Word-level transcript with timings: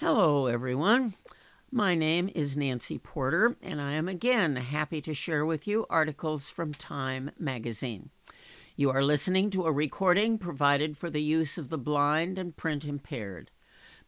Hello, 0.00 0.44
everyone. 0.44 1.14
My 1.72 1.94
name 1.94 2.28
is 2.34 2.54
Nancy 2.54 2.98
Porter, 2.98 3.56
and 3.62 3.80
I 3.80 3.92
am 3.92 4.08
again 4.08 4.56
happy 4.56 5.00
to 5.00 5.14
share 5.14 5.46
with 5.46 5.66
you 5.66 5.86
articles 5.88 6.50
from 6.50 6.74
Time 6.74 7.30
magazine. 7.38 8.10
You 8.76 8.90
are 8.90 9.02
listening 9.02 9.48
to 9.50 9.64
a 9.64 9.72
recording 9.72 10.36
provided 10.36 10.98
for 10.98 11.08
the 11.08 11.22
use 11.22 11.56
of 11.56 11.70
the 11.70 11.78
blind 11.78 12.36
and 12.36 12.54
print 12.54 12.84
impaired. 12.84 13.50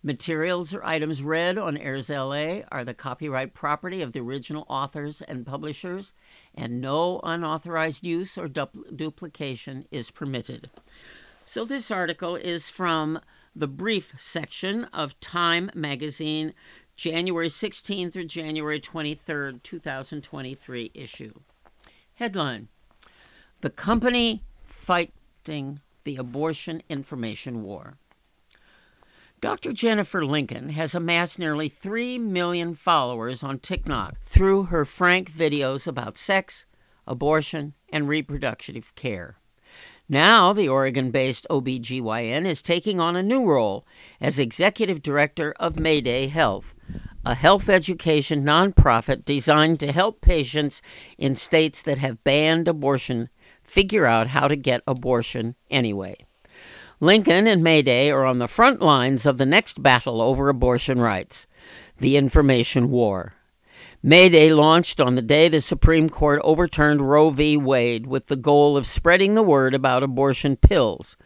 Materials 0.03 0.75
or 0.75 0.85
items 0.85 1.23
read 1.23 1.57
on 1.57 1.79
Airs 1.79 2.11
LA 2.11 2.61
are 2.71 2.85
the 2.85 2.93
copyright 2.93 3.55
property 3.55 4.03
of 4.03 4.13
the 4.13 4.21
original 4.21 4.67
authors 4.69 5.23
and 5.23 5.47
publishers, 5.47 6.13
and 6.55 6.83
no 6.83 7.19
unauthorized 7.25 8.05
use 8.05 8.37
or 8.37 8.47
du- 8.47 8.69
duplication 8.95 9.87
is 9.91 10.11
permitted. 10.11 10.69
So, 11.47 11.65
this 11.65 11.91
article 11.91 12.37
is 12.37 12.69
from 12.69 13.21
the 13.59 13.67
brief 13.67 14.15
section 14.17 14.85
of 14.93 15.19
Time 15.19 15.69
magazine, 15.75 16.55
January 16.95 17.49
16 17.49 18.13
through 18.13 18.27
January 18.27 18.79
23, 18.79 19.59
2023 19.65 20.93
issue. 20.95 21.33
Headline 22.15 22.69
The 23.61 23.71
Company 23.71 24.45
Fighting 24.63 25.81
the 26.05 26.17
Abortion 26.17 26.85
Information 26.89 27.65
War. 27.65 27.99
Dr. 29.41 29.73
Jennifer 29.73 30.25
Lincoln 30.25 30.69
has 30.71 30.95
amassed 30.95 31.41
nearly 31.41 31.69
3 31.69 32.19
million 32.19 32.77
followers 32.77 33.43
on 33.43 33.59
TikTok 33.59 34.21
through 34.21 34.65
her 34.65 34.85
frank 34.85 35.33
videos 35.33 35.89
about 35.89 36.17
sex, 36.17 36.65
abortion, 37.09 37.75
and 37.93 38.09
reproductive 38.09 38.95
care. 38.95 39.38
Now, 40.09 40.55
the 40.55 40.69
Oregon 40.71 41.11
based 41.11 41.47
OBGYN 41.51 42.47
is 42.47 42.63
taking 42.63 42.99
on 42.99 43.15
a 43.15 43.23
new 43.23 43.45
role 43.45 43.87
as 44.23 44.39
executive 44.39 45.03
director 45.03 45.55
of 45.61 45.79
Mayday 45.79 46.29
Health, 46.29 46.75
a 47.27 47.35
health 47.35 47.69
education 47.69 48.43
nonprofit 48.43 49.27
designed 49.27 49.81
to 49.81 49.93
help 49.93 50.23
patients 50.23 50.81
in 51.19 51.35
states 51.35 51.83
that 51.83 51.99
have 51.99 52.25
banned 52.25 52.69
abortion 52.69 53.29
figure 53.63 54.07
out 54.07 54.29
how 54.29 54.49
to 54.49 54.57
get 54.57 54.83
abortion 54.87 55.57
anyway. 55.71 56.17
Lincoln 57.01 57.47
and 57.47 57.63
Mayday 57.63 58.11
are 58.11 58.25
on 58.25 58.39
the 58.39 58.49
front 58.49 58.81
lines 58.81 59.27
of 59.27 59.37
the 59.37 59.45
next 59.45 59.83
battle 59.83 60.23
over 60.23 60.49
abortion 60.49 61.01
rights 61.01 61.47
the 61.99 62.17
information 62.17 62.91
war. 62.91 63.35
Mayday 64.03 64.51
launched 64.51 65.01
on 65.01 65.17
the 65.17 65.23
day 65.23 65.49
the 65.49 65.61
Supreme 65.61 66.09
Court 66.09 66.41
overturned 66.45 67.11
Roe 67.11 67.31
v. 67.31 67.57
Wade 67.57 68.07
with 68.07 68.27
the 68.27 68.37
goal 68.37 68.77
of 68.77 68.87
spreading 68.87 69.35
the 69.35 69.43
word 69.43 69.75
about 69.75 70.05
abortion 70.05 70.55
pills, 70.55 71.17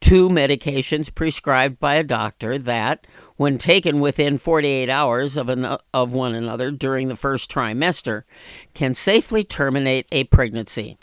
two 0.00 0.30
medications 0.30 1.14
prescribed 1.14 1.78
by 1.78 1.96
a 1.96 2.02
doctor 2.02 2.56
that, 2.56 3.06
when 3.36 3.58
taken 3.58 4.00
within 4.00 4.38
48 4.38 4.88
hours 4.88 5.36
of, 5.36 5.50
an, 5.50 5.76
of 5.92 6.12
one 6.12 6.34
another 6.34 6.70
during 6.70 7.08
the 7.08 7.16
first 7.16 7.50
trimester, 7.50 8.22
can 8.72 8.94
safely 8.94 9.44
terminate 9.44 10.06
a 10.10 10.24
pregnancy. 10.24 10.96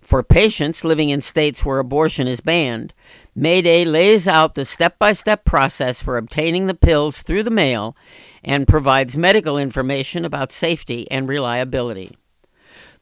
For 0.00 0.22
patients 0.22 0.82
living 0.82 1.10
in 1.10 1.20
states 1.20 1.62
where 1.62 1.78
abortion 1.78 2.26
is 2.26 2.40
banned, 2.40 2.94
Mayday 3.34 3.84
lays 3.84 4.26
out 4.26 4.54
the 4.54 4.64
step 4.64 4.98
by 4.98 5.12
step 5.12 5.44
process 5.44 6.00
for 6.00 6.16
obtaining 6.16 6.68
the 6.68 6.74
pills 6.74 7.20
through 7.20 7.42
the 7.42 7.50
mail 7.50 7.94
and 8.48 8.66
provides 8.66 9.16
medical 9.16 9.56
information 9.56 10.24
about 10.24 10.50
safety 10.50 11.08
and 11.10 11.28
reliability. 11.28 12.16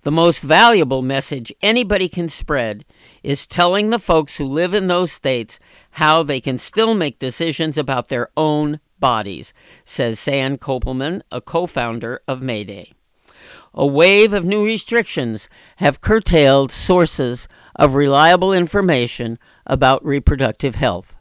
The 0.02 0.11
most 0.11 0.42
valuable 0.42 1.00
message 1.00 1.52
anybody 1.62 2.08
can 2.08 2.28
spread 2.28 2.84
is 3.22 3.47
telling 3.47 3.91
the 3.91 3.98
folks 3.98 4.36
who 4.36 4.44
live 4.44 4.74
in 4.74 4.89
those 4.89 5.12
states 5.12 5.58
how 5.92 6.22
they 6.22 6.41
can 6.41 6.58
still 6.58 6.94
make 6.94 7.19
decisions 7.19 7.78
about 7.78 8.08
their 8.08 8.28
own 8.36 8.80
bodies, 8.98 9.55
says 9.84 10.20
Sam 10.20 10.58
Koppelman, 10.58 11.22
a 11.33 11.41
co 11.41 11.67
founder 11.67 12.20
of 12.28 12.42
Mayday 12.42 12.92
a 13.77 13.86
wave 13.86 14.33
of 14.33 14.44
new 14.44 14.64
restrictions 14.64 15.50
have 15.77 16.00
curtailed 16.00 16.72
sources 16.72 17.46
of 17.74 17.95
reliable 17.95 18.52
information 18.52 19.39
about 19.67 20.05
reproductive 20.05 20.77
health. 20.77 21.18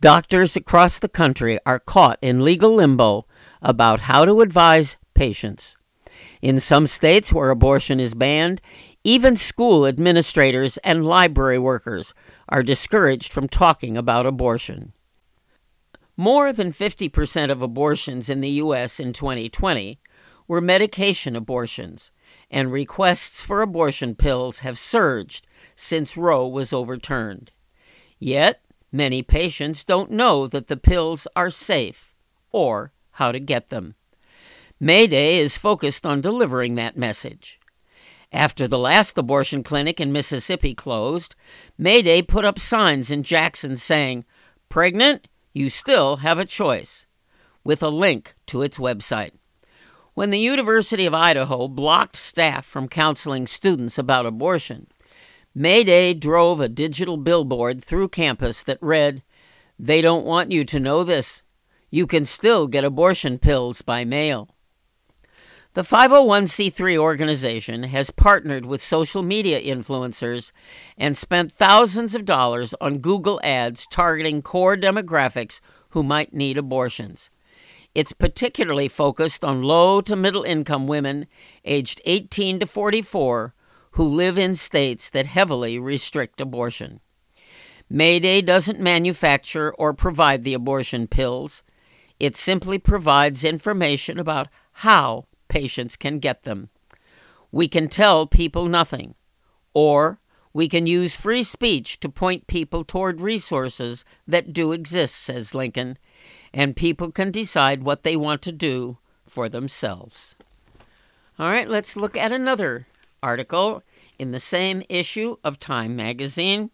Doctors 0.00 0.54
across 0.54 1.00
the 1.00 1.08
country 1.08 1.58
are 1.66 1.80
caught 1.80 2.18
in 2.22 2.44
legal 2.44 2.74
limbo 2.76 3.26
about 3.62 4.00
how 4.00 4.24
to 4.24 4.40
advise 4.40 4.96
patients. 5.14 5.76
In 6.40 6.58
some 6.58 6.86
states 6.86 7.32
where 7.32 7.50
abortion 7.50 8.00
is 8.00 8.14
banned, 8.14 8.60
even 9.04 9.36
school 9.36 9.86
administrators 9.86 10.76
and 10.78 11.06
library 11.06 11.58
workers 11.58 12.14
are 12.48 12.62
discouraged 12.62 13.32
from 13.32 13.48
talking 13.48 13.96
about 13.96 14.26
abortion. 14.26 14.92
More 16.16 16.52
than 16.52 16.72
50% 16.72 17.50
of 17.50 17.62
abortions 17.62 18.28
in 18.28 18.40
the 18.40 18.50
U.S. 18.50 19.00
in 19.00 19.12
2020 19.12 19.98
were 20.46 20.60
medication 20.60 21.34
abortions, 21.34 22.12
and 22.50 22.70
requests 22.70 23.42
for 23.42 23.62
abortion 23.62 24.14
pills 24.14 24.60
have 24.60 24.78
surged 24.78 25.46
since 25.74 26.16
Roe 26.16 26.46
was 26.46 26.72
overturned. 26.72 27.50
Yet, 28.18 28.60
many 28.92 29.22
patients 29.22 29.84
don't 29.84 30.10
know 30.10 30.46
that 30.46 30.68
the 30.68 30.76
pills 30.76 31.26
are 31.34 31.50
safe 31.50 32.14
or 32.50 32.92
how 33.12 33.32
to 33.32 33.38
get 33.38 33.68
them. 33.68 33.94
Mayday 34.80 35.38
is 35.38 35.56
focused 35.56 36.04
on 36.04 36.20
delivering 36.20 36.74
that 36.74 36.96
message. 36.96 37.60
After 38.32 38.66
the 38.66 38.78
last 38.78 39.16
abortion 39.18 39.62
clinic 39.62 40.00
in 40.00 40.10
Mississippi 40.10 40.74
closed, 40.74 41.34
Mayday 41.76 42.22
put 42.22 42.44
up 42.44 42.58
signs 42.58 43.10
in 43.10 43.22
Jackson 43.22 43.76
saying, 43.76 44.24
Pregnant? 44.68 45.28
You 45.52 45.68
still 45.68 46.16
have 46.16 46.38
a 46.38 46.46
choice, 46.46 47.06
with 47.62 47.82
a 47.82 47.90
link 47.90 48.34
to 48.46 48.62
its 48.62 48.78
website. 48.78 49.32
When 50.14 50.30
the 50.30 50.38
University 50.38 51.04
of 51.04 51.14
Idaho 51.14 51.68
blocked 51.68 52.16
staff 52.16 52.64
from 52.64 52.88
counseling 52.88 53.46
students 53.46 53.98
about 53.98 54.26
abortion, 54.26 54.86
Mayday 55.54 56.14
drove 56.14 56.60
a 56.60 56.68
digital 56.68 57.18
billboard 57.18 57.84
through 57.84 58.08
campus 58.08 58.62
that 58.62 58.78
read, 58.80 59.22
They 59.78 60.00
don't 60.00 60.24
want 60.24 60.50
you 60.50 60.64
to 60.64 60.80
know 60.80 61.04
this. 61.04 61.42
You 61.94 62.06
can 62.06 62.24
still 62.24 62.68
get 62.68 62.84
abortion 62.84 63.38
pills 63.38 63.82
by 63.82 64.06
mail. 64.06 64.48
The 65.74 65.82
501c3 65.82 66.96
organization 66.96 67.82
has 67.82 68.10
partnered 68.10 68.64
with 68.64 68.80
social 68.80 69.22
media 69.22 69.60
influencers 69.60 70.52
and 70.96 71.18
spent 71.18 71.52
thousands 71.52 72.14
of 72.14 72.24
dollars 72.24 72.74
on 72.80 73.00
Google 73.00 73.38
ads 73.44 73.86
targeting 73.86 74.40
core 74.40 74.74
demographics 74.74 75.60
who 75.90 76.02
might 76.02 76.32
need 76.32 76.56
abortions. 76.56 77.30
It's 77.94 78.14
particularly 78.14 78.88
focused 78.88 79.44
on 79.44 79.62
low 79.62 80.00
to 80.00 80.16
middle 80.16 80.44
income 80.44 80.86
women 80.86 81.26
aged 81.62 82.00
18 82.06 82.60
to 82.60 82.66
44 82.66 83.54
who 83.92 84.08
live 84.08 84.38
in 84.38 84.54
states 84.54 85.10
that 85.10 85.26
heavily 85.26 85.78
restrict 85.78 86.40
abortion. 86.40 87.00
Mayday 87.90 88.40
doesn't 88.40 88.80
manufacture 88.80 89.74
or 89.74 89.92
provide 89.92 90.42
the 90.44 90.54
abortion 90.54 91.06
pills. 91.06 91.62
It 92.22 92.36
simply 92.36 92.78
provides 92.78 93.42
information 93.42 94.16
about 94.16 94.46
how 94.74 95.26
patients 95.48 95.96
can 95.96 96.20
get 96.20 96.44
them. 96.44 96.68
We 97.50 97.66
can 97.66 97.88
tell 97.88 98.28
people 98.28 98.66
nothing, 98.66 99.16
or 99.74 100.20
we 100.52 100.68
can 100.68 100.86
use 100.86 101.16
free 101.16 101.42
speech 101.42 101.98
to 101.98 102.08
point 102.08 102.46
people 102.46 102.84
toward 102.84 103.20
resources 103.20 104.04
that 104.24 104.52
do 104.52 104.70
exist, 104.70 105.16
says 105.16 105.52
Lincoln, 105.52 105.98
and 106.54 106.76
people 106.76 107.10
can 107.10 107.32
decide 107.32 107.82
what 107.82 108.04
they 108.04 108.14
want 108.14 108.40
to 108.42 108.52
do 108.52 108.98
for 109.26 109.48
themselves. 109.48 110.36
All 111.40 111.48
right, 111.48 111.68
let's 111.68 111.96
look 111.96 112.16
at 112.16 112.30
another 112.30 112.86
article 113.20 113.82
in 114.20 114.30
the 114.30 114.38
same 114.38 114.84
issue 114.88 115.38
of 115.42 115.58
Time 115.58 115.96
magazine 115.96 116.70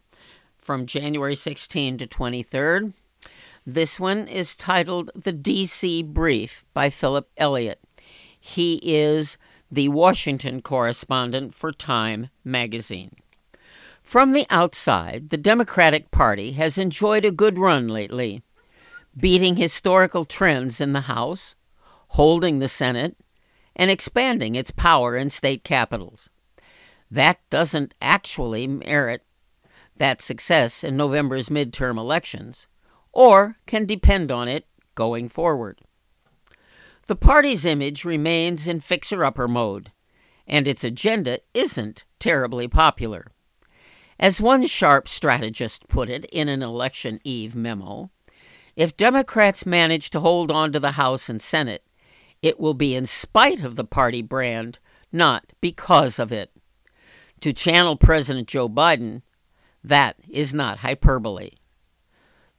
from 0.59 0.85
January 0.85 1.35
16 1.35 1.97
to 1.97 2.07
23rd. 2.07 2.93
This 3.71 4.01
one 4.01 4.27
is 4.29 4.57
titled 4.57 5.11
The 5.15 5.31
DC 5.31 6.03
Brief 6.03 6.65
by 6.73 6.89
Philip 6.89 7.29
Elliott. 7.37 7.79
He 8.41 8.81
is 8.83 9.37
the 9.71 9.91
Washington 9.91 10.63
correspondent 10.63 11.55
for 11.55 11.71
Time 11.71 12.31
magazine. 12.43 13.17
From 14.03 14.33
the 14.33 14.47
outside, 14.49 15.29
the 15.29 15.37
Democratic 15.37 16.11
Party 16.11 16.53
has 16.53 16.79
enjoyed 16.79 17.27
a 17.27 17.31
good 17.31 17.59
run 17.59 17.89
lately 17.89 18.43
beating 19.15 19.57
historical 19.57 20.25
trends 20.25 20.81
in 20.81 20.95
the 20.95 21.03
House, 21.03 21.55
holding 22.13 22.61
the 22.61 22.69
Senate, 22.69 23.19
and 23.77 23.91
expanding 23.91 24.55
its 24.55 24.71
power 24.71 25.15
in 25.15 25.29
state 25.29 25.63
capitals. 25.63 26.31
That 27.11 27.39
doesn't 27.51 27.93
actually 28.01 28.67
merit 28.67 29.25
that 29.99 30.23
success 30.23 30.83
in 30.83 30.97
November's 30.97 31.51
midterm 31.51 31.99
elections, 31.99 32.67
or 33.13 33.57
can 33.67 33.87
depend 33.87 34.31
on 34.31 34.49
it 34.49 34.67
going 34.95 35.29
forward. 35.29 35.81
The 37.07 37.17
party's 37.17 37.65
image 37.65 38.05
remains 38.05 38.67
in 38.67 38.81
fixer 38.81 39.25
upper 39.25 39.49
mode, 39.49 39.93
and 40.47 40.69
its 40.69 40.85
agenda 40.85 41.41
isn't 41.55 42.05
terribly 42.19 42.69
popular. 42.69 43.29
As 44.19 44.41
one 44.41 44.67
sharp 44.67 45.09
strategist 45.09 45.89
put 45.89 46.11
it 46.11 46.25
in 46.27 46.49
an 46.49 46.63
election 46.63 47.21
eve 47.25 47.55
memo, 47.55 48.11
if 48.77 48.97
Democrats 48.97 49.65
manage 49.65 50.11
to 50.11 50.21
hold 50.21 50.51
on 50.51 50.73
to 50.73 50.81
the 50.81 50.93
House 50.93 51.29
and 51.29 51.41
Senate, 51.41 51.85
it 52.43 52.61
will 52.61 52.75
be 52.75 52.95
in 52.95 53.07
spite 53.07 53.63
of 53.63 53.77
the 53.77 53.85
party 53.85 54.23
brand, 54.23 54.79
not 55.11 55.53
because 55.61 56.19
of 56.19 56.31
it. 56.31 56.53
To 57.41 57.53
channel 57.53 57.97
President 57.97 58.49
Joe 58.49 58.69
Biden, 58.69 59.23
that 59.83 60.17
is 60.29 60.53
not 60.53 60.79
hyperbole. 60.79 61.51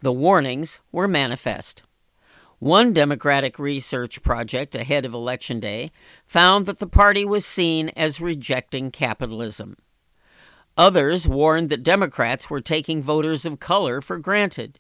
The 0.02 0.14
warnings 0.14 0.80
were 0.92 1.08
manifest. 1.08 1.84
One 2.60 2.94
Democratic 2.94 3.60
research 3.60 4.22
project 4.22 4.76
ahead 4.76 5.06
of 5.06 5.14
Election 5.14 5.60
Day 5.60 5.92
found 6.26 6.66
that 6.66 6.80
the 6.80 6.88
party 6.88 7.26
was 7.26 7.46
seen 7.46 7.90
as 7.98 8.22
rejecting 8.22 8.92
capitalism. 8.92 9.78
Others 10.78 11.28
warned 11.28 11.70
that 11.70 11.84
Democrats 11.84 12.50
were 12.50 12.62
taking 12.62 13.02
voters 13.02 13.46
of 13.46 13.60
color 13.60 14.00
for 14.00 14.18
granted. 14.18 14.80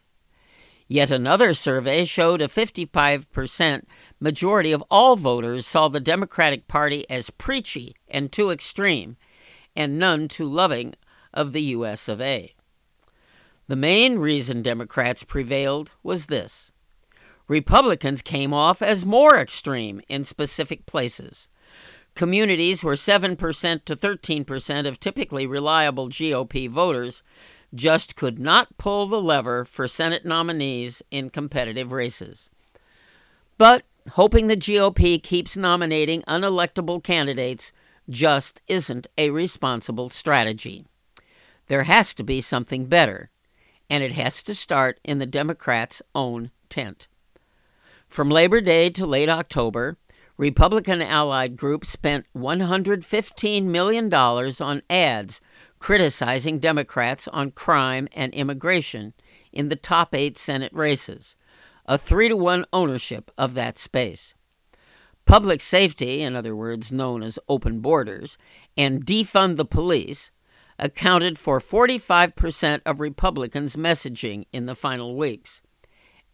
Yet 0.87 1.11
another 1.11 1.53
survey 1.53 2.05
showed 2.05 2.41
a 2.41 2.47
55% 2.47 3.83
majority 4.19 4.71
of 4.71 4.83
all 4.89 5.17
voters 5.17 5.67
saw 5.67 5.87
the 5.89 5.99
Democratic 5.99 6.67
Party 6.67 7.07
as 7.09 7.29
preachy 7.29 7.95
and 8.07 8.31
too 8.31 8.49
extreme, 8.49 9.17
and 9.75 9.99
none 9.99 10.29
too 10.29 10.49
loving 10.49 10.95
of 11.33 11.51
the 11.51 11.61
U.S. 11.63 12.07
of 12.07 12.21
A. 12.21 12.55
The 13.69 13.75
main 13.75 14.17
reason 14.17 14.63
Democrats 14.63 15.21
prevailed 15.21 15.91
was 16.01 16.25
this 16.25 16.71
Republicans 17.47 18.23
came 18.23 18.51
off 18.51 18.81
as 18.81 19.05
more 19.05 19.37
extreme 19.37 20.01
in 20.09 20.23
specific 20.23 20.87
places. 20.87 21.47
Communities 22.15 22.83
where 22.83 22.95
7% 22.95 23.85
to 23.85 23.95
13% 23.95 24.87
of 24.87 24.99
typically 24.99 25.45
reliable 25.45 26.09
GOP 26.09 26.67
voters 26.67 27.21
just 27.75 28.15
could 28.15 28.39
not 28.39 28.75
pull 28.79 29.05
the 29.05 29.21
lever 29.21 29.63
for 29.65 29.87
Senate 29.87 30.25
nominees 30.25 31.03
in 31.11 31.29
competitive 31.29 31.91
races. 31.91 32.49
But 33.59 33.83
hoping 34.13 34.47
the 34.47 34.57
GOP 34.57 35.21
keeps 35.21 35.55
nominating 35.55 36.23
unelectable 36.23 37.03
candidates 37.03 37.71
just 38.09 38.63
isn't 38.67 39.05
a 39.15 39.29
responsible 39.29 40.09
strategy. 40.09 40.87
There 41.67 41.83
has 41.83 42.15
to 42.15 42.23
be 42.23 42.41
something 42.41 42.87
better, 42.87 43.29
and 43.89 44.03
it 44.03 44.13
has 44.13 44.43
to 44.43 44.55
start 44.55 44.99
in 45.03 45.19
the 45.19 45.25
Democrats' 45.25 46.01
own 46.13 46.51
tent. 46.69 47.07
From 48.07 48.29
Labor 48.29 48.61
Day 48.61 48.89
to 48.91 49.05
late 49.05 49.29
October, 49.29 49.97
Republican 50.37 51.01
allied 51.01 51.57
groups 51.57 51.89
spent 51.89 52.25
$115 52.35 53.63
million 53.65 54.13
on 54.13 54.81
ads 54.89 55.41
criticizing 55.79 56.59
Democrats 56.59 57.27
on 57.29 57.51
crime 57.51 58.07
and 58.13 58.33
immigration 58.33 59.13
in 59.51 59.69
the 59.69 59.75
top 59.75 60.13
eight 60.13 60.37
Senate 60.37 60.73
races, 60.73 61.35
a 61.85 61.97
three 61.97 62.29
to 62.29 62.35
one 62.35 62.65
ownership 62.71 63.31
of 63.37 63.53
that 63.53 63.77
space. 63.77 64.35
Public 65.25 65.61
safety, 65.61 66.21
in 66.21 66.35
other 66.35 66.55
words, 66.55 66.91
known 66.91 67.21
as 67.21 67.39
open 67.47 67.79
borders, 67.79 68.37
and 68.77 69.05
defund 69.05 69.57
the 69.57 69.65
police 69.65 70.31
accounted 70.79 71.37
for 71.37 71.59
45% 71.59 72.81
of 72.85 72.99
Republicans' 72.99 73.75
messaging 73.75 74.45
in 74.51 74.65
the 74.65 74.75
final 74.75 75.15
weeks. 75.15 75.61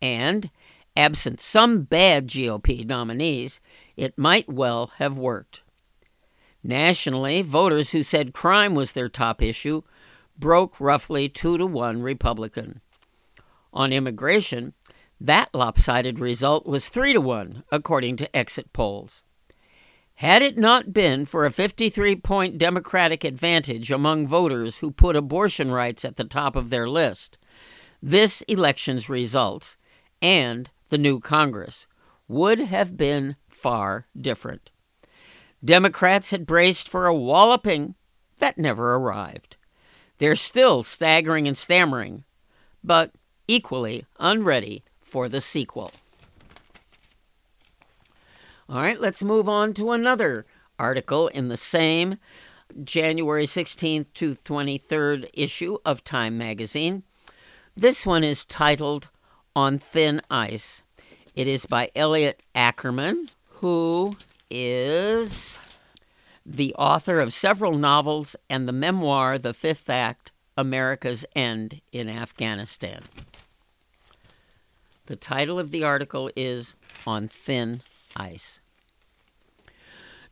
And 0.01 0.49
Absent 0.97 1.41
some 1.41 1.81
bad 1.81 2.27
GOP 2.27 2.85
nominees, 2.85 3.59
it 3.97 4.17
might 4.17 4.47
well 4.47 4.93
have 4.95 5.17
worked. 5.17 5.61
Nationally, 6.63 7.41
voters 7.41 7.91
who 7.91 8.01
said 8.01 8.33
crime 8.33 8.75
was 8.75 8.93
their 8.93 9.09
top 9.09 9.41
issue 9.41 9.81
broke 10.37 10.79
roughly 10.79 11.27
two 11.27 11.57
to 11.57 11.65
one 11.65 12.01
Republican. 12.01 12.79
On 13.73 13.91
immigration, 13.91 14.73
that 15.19 15.49
lopsided 15.53 16.17
result 16.17 16.65
was 16.65 16.87
three 16.87 17.11
to 17.11 17.19
one, 17.19 17.65
according 17.73 18.15
to 18.17 18.35
exit 18.35 18.71
polls. 18.71 19.23
Had 20.19 20.41
it 20.41 20.57
not 20.57 20.93
been 20.93 21.25
for 21.25 21.45
a 21.45 21.51
53 21.51 22.15
point 22.17 22.57
Democratic 22.57 23.25
advantage 23.25 23.91
among 23.91 24.25
voters 24.25 24.79
who 24.79 24.91
put 24.91 25.15
abortion 25.15 25.71
rights 25.71 26.05
at 26.05 26.15
the 26.15 26.23
top 26.23 26.55
of 26.55 26.69
their 26.69 26.87
list, 26.87 27.37
this 28.01 28.41
election's 28.43 29.09
results 29.09 29.77
and 30.21 30.69
the 30.87 30.97
new 30.97 31.19
Congress 31.19 31.85
would 32.29 32.59
have 32.59 32.95
been 32.95 33.35
far 33.49 34.07
different. 34.19 34.69
Democrats 35.63 36.31
had 36.31 36.45
braced 36.45 36.87
for 36.87 37.07
a 37.07 37.15
walloping 37.15 37.95
that 38.37 38.57
never 38.57 38.95
arrived. 38.95 39.57
They're 40.17 40.35
still 40.37 40.81
staggering 40.83 41.45
and 41.45 41.57
stammering, 41.57 42.23
but 42.83 43.11
equally 43.47 44.05
unready 44.17 44.83
for 45.01 45.27
the 45.27 45.41
sequel. 45.41 45.91
All 48.67 48.77
right, 48.77 48.99
let's 48.99 49.21
move 49.21 49.47
on 49.47 49.75
to 49.75 49.91
another 49.91 50.43
article 50.79 51.27
in 51.27 51.49
the 51.49 51.57
same 51.57 52.17
January 52.83 53.45
16th 53.45 54.11
to 54.15 54.33
23rd 54.33 55.29
issue 55.35 55.77
of 55.85 56.03
Time 56.03 56.35
magazine. 56.35 57.03
This 57.75 58.07
one 58.07 58.23
is 58.23 58.43
titled 58.43 59.09
on 59.55 59.77
Thin 59.77 60.19
Ice. 60.31 60.81
It 61.35 61.47
is 61.47 61.67
by 61.67 61.91
Elliot 61.95 62.41
Ackerman, 62.55 63.27
who 63.51 64.17
is 64.49 65.59
the 66.43 66.73
author 66.73 67.19
of 67.19 67.33
several 67.33 67.77
novels 67.77 68.35
and 68.49 68.67
the 68.67 68.73
memoir, 68.73 69.37
The 69.37 69.53
Fifth 69.53 69.91
Act 69.91 70.31
America's 70.57 71.23
End 71.35 71.81
in 71.91 72.09
Afghanistan. 72.09 73.01
The 75.05 75.15
title 75.15 75.59
of 75.59 75.69
the 75.69 75.83
article 75.83 76.31
is 76.35 76.75
On 77.05 77.27
Thin 77.27 77.81
Ice. 78.15 78.61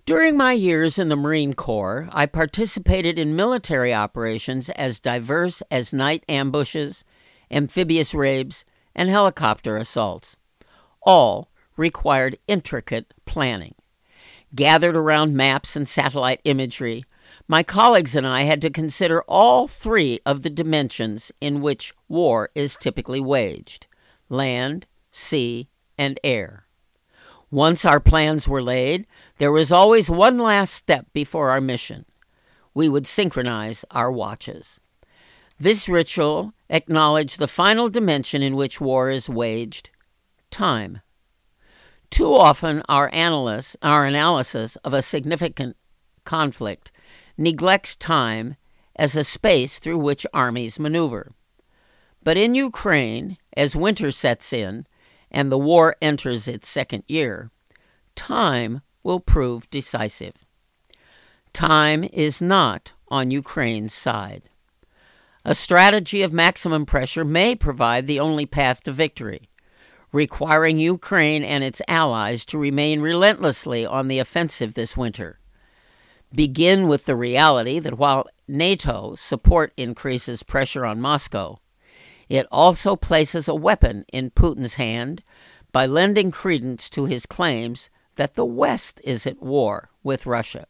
During 0.06 0.36
my 0.36 0.52
years 0.52 1.00
in 1.00 1.08
the 1.08 1.16
Marine 1.16 1.54
Corps, 1.54 2.10
I 2.12 2.26
participated 2.26 3.18
in 3.18 3.38
military 3.38 3.94
operations 3.94 4.70
as 4.72 5.00
diverse 5.00 5.62
as 5.72 5.94
night 5.94 6.26
ambushes, 6.28 7.06
amphibious 7.50 8.14
raids, 8.14 8.66
and 8.94 9.10
helicopter 9.10 9.78
assaults. 9.78 10.36
All 11.04 11.50
required 11.78 12.38
intricate 12.48 13.14
planning. 13.26 13.76
Gathered 14.54 14.96
around 14.96 15.36
maps 15.36 15.76
and 15.76 15.88
satellite 15.88 16.42
imagery, 16.44 17.06
my 17.48 17.64
colleagues 17.64 18.16
and 18.16 18.28
I 18.28 18.42
had 18.44 18.62
to 18.62 18.70
consider 18.70 19.24
all 19.24 19.68
three 19.68 20.20
of 20.26 20.44
the 20.44 20.50
dimensions 20.50 21.32
in 21.42 21.62
which 21.62 21.94
war 22.08 22.50
is 22.56 22.78
typically 22.78 23.20
waged 23.20 23.88
land, 24.30 24.88
sea, 25.12 25.70
and 25.98 26.20
air. 26.24 26.63
Once 27.54 27.86
our 27.86 28.00
plans 28.00 28.48
were 28.48 28.64
laid, 28.64 29.06
there 29.38 29.52
was 29.52 29.72
always 29.72 30.10
one 30.10 30.40
last 30.40 30.74
step 30.74 31.06
before 31.14 31.52
our 31.52 31.62
mission. 31.62 32.04
We 32.74 32.90
would 32.90 33.06
synchronize 33.06 33.86
our 33.92 34.12
watches. 34.12 34.80
This 35.60 35.88
ritual 35.88 36.56
acknowledged 36.68 37.38
the 37.38 37.48
final 37.48 37.90
dimension 37.90 38.42
in 38.42 38.56
which 38.56 38.82
war 38.82 39.12
is 39.12 39.30
waged 39.30 39.92
time. 40.50 41.02
Too 42.10 42.34
often, 42.34 42.82
our, 42.90 43.12
analysts, 43.14 43.78
our 43.84 44.04
analysis 44.04 44.76
of 44.78 44.96
a 44.96 45.04
significant 45.04 45.78
conflict 46.24 46.92
neglects 47.38 47.96
time 47.96 48.56
as 48.96 49.16
a 49.16 49.24
space 49.24 49.78
through 49.78 50.00
which 50.00 50.26
armies 50.34 50.80
maneuver. 50.80 51.34
But 52.24 52.36
in 52.36 52.56
Ukraine, 52.56 53.38
as 53.56 53.76
winter 53.76 54.10
sets 54.10 54.54
in 54.54 54.88
and 55.34 55.52
the 55.52 55.58
war 55.58 55.96
enters 56.02 56.48
its 56.48 56.70
second 56.70 57.04
year, 57.08 57.52
time 58.16 58.82
will 59.04 59.20
prove 59.20 59.70
decisive. 59.70 60.36
Time 61.52 62.04
is 62.14 62.42
not 62.42 62.94
on 63.10 63.32
Ukraine's 63.32 63.94
side. 63.94 64.50
A 65.46 65.54
strategy 65.54 66.22
of 66.22 66.32
maximum 66.32 66.86
pressure 66.86 67.26
may 67.26 67.54
provide 67.54 68.08
the 68.08 68.20
only 68.20 68.46
path 68.46 68.82
to 68.84 68.92
victory, 68.92 69.50
requiring 70.12 70.80
Ukraine 70.80 71.44
and 71.44 71.64
its 71.64 71.82
allies 71.88 72.46
to 72.46 72.58
remain 72.58 73.02
relentlessly 73.02 73.86
on 73.86 74.08
the 74.08 74.20
offensive 74.20 74.74
this 74.74 74.96
winter. 74.96 75.40
Begin 76.34 76.88
with 76.88 77.06
the 77.06 77.16
reality 77.16 77.78
that 77.80 77.98
while 77.98 78.26
NATO 78.48 79.16
support 79.16 79.74
increases 79.76 80.44
pressure 80.44 80.86
on 80.86 81.02
Moscow, 81.02 81.60
it 82.30 82.48
also 82.52 82.96
places 82.96 83.48
a 83.48 83.56
weapon 83.56 84.06
in 84.12 84.32
Putin's 84.32 84.76
hand 84.76 85.24
by 85.72 85.86
lending 85.86 86.32
credence 86.32 86.90
to 86.92 87.06
his 87.06 87.26
claims 87.26 87.90
that 88.16 88.36
the 88.36 88.46
West 88.46 89.02
is 89.04 89.26
at 89.26 89.42
war 89.42 89.90
with 90.04 90.26
Russia. 90.26 90.66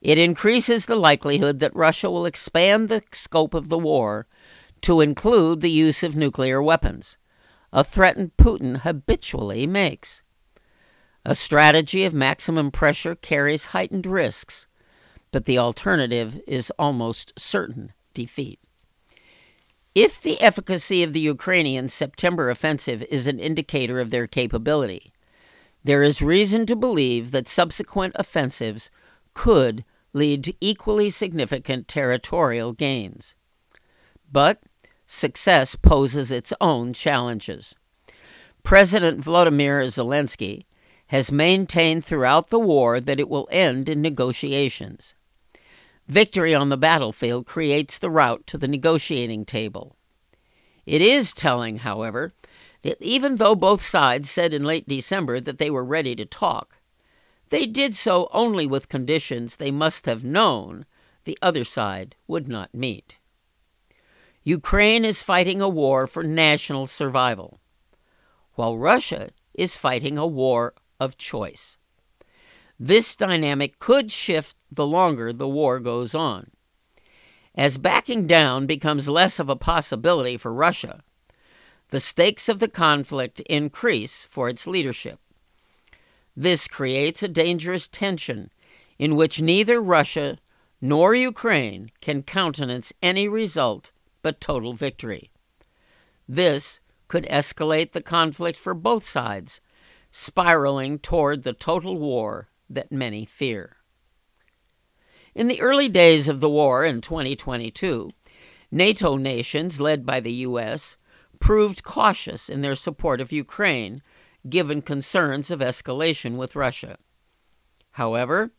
It 0.00 0.18
increases 0.18 0.86
the 0.86 0.96
likelihood 0.96 1.60
that 1.60 1.76
Russia 1.76 2.10
will 2.10 2.26
expand 2.26 2.88
the 2.88 3.02
scope 3.12 3.54
of 3.54 3.68
the 3.68 3.78
war 3.78 4.26
to 4.80 5.00
include 5.00 5.60
the 5.60 5.70
use 5.70 6.02
of 6.02 6.16
nuclear 6.16 6.60
weapons, 6.60 7.18
a 7.72 7.84
threat 7.84 8.16
Putin 8.36 8.78
habitually 8.78 9.66
makes. 9.66 10.22
A 11.24 11.36
strategy 11.36 12.02
of 12.02 12.12
maximum 12.12 12.72
pressure 12.72 13.14
carries 13.14 13.66
heightened 13.66 14.06
risks, 14.06 14.66
but 15.30 15.44
the 15.44 15.56
alternative 15.56 16.40
is 16.48 16.72
almost 16.78 17.32
certain 17.38 17.92
defeat. 18.12 18.58
If 19.94 20.22
the 20.22 20.40
efficacy 20.40 21.02
of 21.02 21.12
the 21.12 21.20
Ukrainian 21.20 21.88
September 21.88 22.48
offensive 22.48 23.02
is 23.10 23.26
an 23.26 23.38
indicator 23.38 24.00
of 24.00 24.10
their 24.10 24.26
capability, 24.26 25.12
there 25.84 26.02
is 26.02 26.22
reason 26.22 26.64
to 26.66 26.76
believe 26.76 27.30
that 27.32 27.46
subsequent 27.46 28.14
offensives 28.16 28.90
could 29.34 29.84
lead 30.14 30.44
to 30.44 30.54
equally 30.60 31.10
significant 31.10 31.88
territorial 31.88 32.72
gains. 32.72 33.34
But 34.30 34.62
success 35.06 35.76
poses 35.76 36.30
its 36.30 36.54
own 36.58 36.94
challenges. 36.94 37.74
President 38.62 39.20
Volodymyr 39.20 39.84
Zelensky 39.88 40.64
has 41.08 41.30
maintained 41.30 42.02
throughout 42.02 42.48
the 42.48 42.58
war 42.58 42.98
that 42.98 43.20
it 43.20 43.28
will 43.28 43.48
end 43.50 43.90
in 43.90 44.00
negotiations. 44.00 45.14
Victory 46.12 46.54
on 46.54 46.68
the 46.68 46.76
battlefield 46.76 47.46
creates 47.46 47.98
the 47.98 48.10
route 48.10 48.46
to 48.46 48.58
the 48.58 48.68
negotiating 48.68 49.46
table. 49.46 49.96
It 50.84 51.00
is 51.00 51.32
telling, 51.32 51.78
however, 51.78 52.34
that 52.82 53.00
even 53.00 53.36
though 53.36 53.54
both 53.54 53.80
sides 53.80 54.28
said 54.28 54.52
in 54.52 54.62
late 54.62 54.86
December 54.86 55.40
that 55.40 55.56
they 55.56 55.70
were 55.70 55.82
ready 55.82 56.14
to 56.16 56.26
talk, 56.26 56.76
they 57.48 57.64
did 57.64 57.94
so 57.94 58.28
only 58.30 58.66
with 58.66 58.90
conditions 58.90 59.56
they 59.56 59.70
must 59.70 60.04
have 60.04 60.22
known 60.22 60.84
the 61.24 61.38
other 61.40 61.64
side 61.64 62.14
would 62.26 62.46
not 62.46 62.74
meet. 62.74 63.16
Ukraine 64.42 65.06
is 65.06 65.22
fighting 65.22 65.62
a 65.62 65.68
war 65.68 66.06
for 66.06 66.22
national 66.22 66.86
survival, 66.88 67.58
while 68.52 68.76
Russia 68.76 69.30
is 69.54 69.78
fighting 69.78 70.18
a 70.18 70.26
war 70.26 70.74
of 71.00 71.16
choice. 71.16 71.78
This 72.84 73.14
dynamic 73.14 73.78
could 73.78 74.10
shift 74.10 74.56
the 74.68 74.84
longer 74.84 75.32
the 75.32 75.46
war 75.46 75.78
goes 75.78 76.16
on. 76.16 76.50
As 77.54 77.78
backing 77.78 78.26
down 78.26 78.66
becomes 78.66 79.08
less 79.08 79.38
of 79.38 79.48
a 79.48 79.54
possibility 79.54 80.36
for 80.36 80.52
Russia, 80.52 81.04
the 81.90 82.00
stakes 82.00 82.48
of 82.48 82.58
the 82.58 82.66
conflict 82.66 83.38
increase 83.42 84.24
for 84.24 84.48
its 84.48 84.66
leadership. 84.66 85.20
This 86.36 86.66
creates 86.66 87.22
a 87.22 87.28
dangerous 87.28 87.86
tension 87.86 88.50
in 88.98 89.14
which 89.14 89.40
neither 89.40 89.80
Russia 89.80 90.38
nor 90.80 91.14
Ukraine 91.14 91.92
can 92.00 92.24
countenance 92.24 92.92
any 93.00 93.28
result 93.28 93.92
but 94.22 94.40
total 94.40 94.72
victory. 94.72 95.30
This 96.28 96.80
could 97.06 97.28
escalate 97.30 97.92
the 97.92 98.02
conflict 98.02 98.58
for 98.58 98.74
both 98.74 99.04
sides, 99.04 99.60
spiraling 100.10 100.98
toward 100.98 101.44
the 101.44 101.52
total 101.52 101.96
war 101.96 102.48
that 102.74 102.92
many 102.92 103.24
fear. 103.24 103.76
In 105.34 105.48
the 105.48 105.60
early 105.60 105.88
days 105.88 106.28
of 106.28 106.40
the 106.40 106.48
war 106.48 106.84
in 106.84 107.00
2022, 107.00 108.10
NATO 108.70 109.16
nations, 109.16 109.80
led 109.80 110.04
by 110.04 110.20
the 110.20 110.32
U.S., 110.32 110.96
proved 111.38 111.82
cautious 111.82 112.48
in 112.48 112.60
their 112.60 112.74
support 112.74 113.20
of 113.20 113.32
Ukraine, 113.32 114.02
given 114.48 114.82
concerns 114.82 115.50
of 115.50 115.60
escalation 115.60 116.36
with 116.36 116.56
Russia. 116.56 116.96
However, 117.92 118.52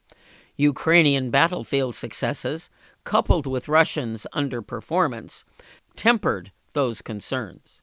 Ukrainian 0.56 1.30
battlefield 1.32 1.96
successes, 1.96 2.70
coupled 3.04 3.48
with 3.48 3.68
Russians' 3.68 4.28
underperformance, 4.34 5.44
tempered 5.96 6.52
those 6.74 7.02
concerns. 7.02 7.82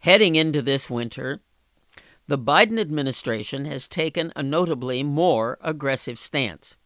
Heading 0.00 0.36
into 0.36 0.62
this 0.62 0.90
winter, 0.90 1.40
the 2.28 2.38
Biden 2.38 2.80
administration 2.80 3.64
has 3.66 3.86
taken 3.86 4.32
a 4.34 4.42
notably 4.42 5.02
more 5.02 5.58
aggressive 5.60 6.18
stance. 6.18 6.76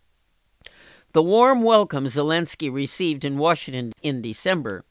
The 1.13 1.23
warm 1.23 1.63
welcome 1.63 2.05
Zelensky 2.05 2.73
received 2.73 3.25
in 3.25 3.39
Washington 3.39 3.93
in 4.03 4.23
December 4.23 4.85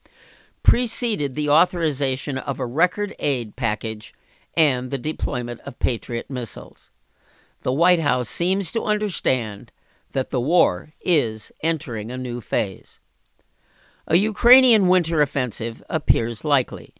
preceded 0.62 1.34
the 1.34 1.48
authorization 1.48 2.36
of 2.36 2.60
a 2.60 2.66
record 2.66 3.14
aid 3.18 3.56
package 3.56 4.12
and 4.54 4.90
the 4.90 4.98
deployment 4.98 5.60
of 5.60 5.78
Patriot 5.78 6.28
missiles. 6.28 6.90
The 7.62 7.72
White 7.72 8.00
House 8.00 8.28
seems 8.28 8.72
to 8.72 8.84
understand 8.84 9.72
that 10.12 10.30
the 10.30 10.40
war 10.40 10.92
is 11.00 11.52
entering 11.62 12.10
a 12.10 12.18
new 12.18 12.40
phase. 12.40 13.00
A 14.06 14.16
Ukrainian 14.16 14.88
winter 14.88 15.22
offensive 15.22 15.82
appears 15.88 16.44
likely. 16.44 16.94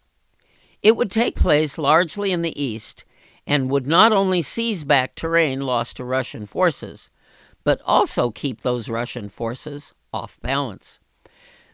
It 0.81 0.95
would 0.95 1.11
take 1.11 1.35
place 1.35 1.77
largely 1.77 2.31
in 2.31 2.41
the 2.41 2.59
east 2.61 3.05
and 3.45 3.69
would 3.69 3.87
not 3.87 4.11
only 4.11 4.41
seize 4.41 4.83
back 4.83 5.15
terrain 5.15 5.61
lost 5.61 5.97
to 5.97 6.03
Russian 6.03 6.45
forces, 6.45 7.09
but 7.63 7.81
also 7.85 8.31
keep 8.31 8.61
those 8.61 8.89
Russian 8.89 9.29
forces 9.29 9.93
off 10.13 10.39
balance. 10.41 10.99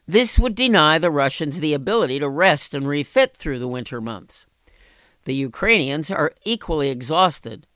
This 0.07 0.39
would 0.39 0.55
deny 0.55 0.97
the 0.97 1.11
Russians 1.11 1.59
the 1.59 1.73
ability 1.73 2.19
to 2.19 2.29
rest 2.29 2.73
and 2.73 2.87
refit 2.87 3.35
through 3.35 3.59
the 3.59 3.67
winter 3.67 3.99
months. 3.99 4.47
The 5.25 5.35
Ukrainians 5.35 6.09
are 6.09 6.31
equally 6.45 6.89
exhausted, 6.89 7.67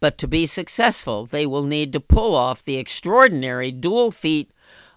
but 0.00 0.16
to 0.18 0.26
be 0.26 0.46
successful, 0.46 1.26
they 1.26 1.44
will 1.44 1.64
need 1.64 1.92
to 1.92 2.00
pull 2.00 2.34
off 2.34 2.64
the 2.64 2.78
extraordinary 2.78 3.70
dual 3.70 4.10
feat 4.10 4.50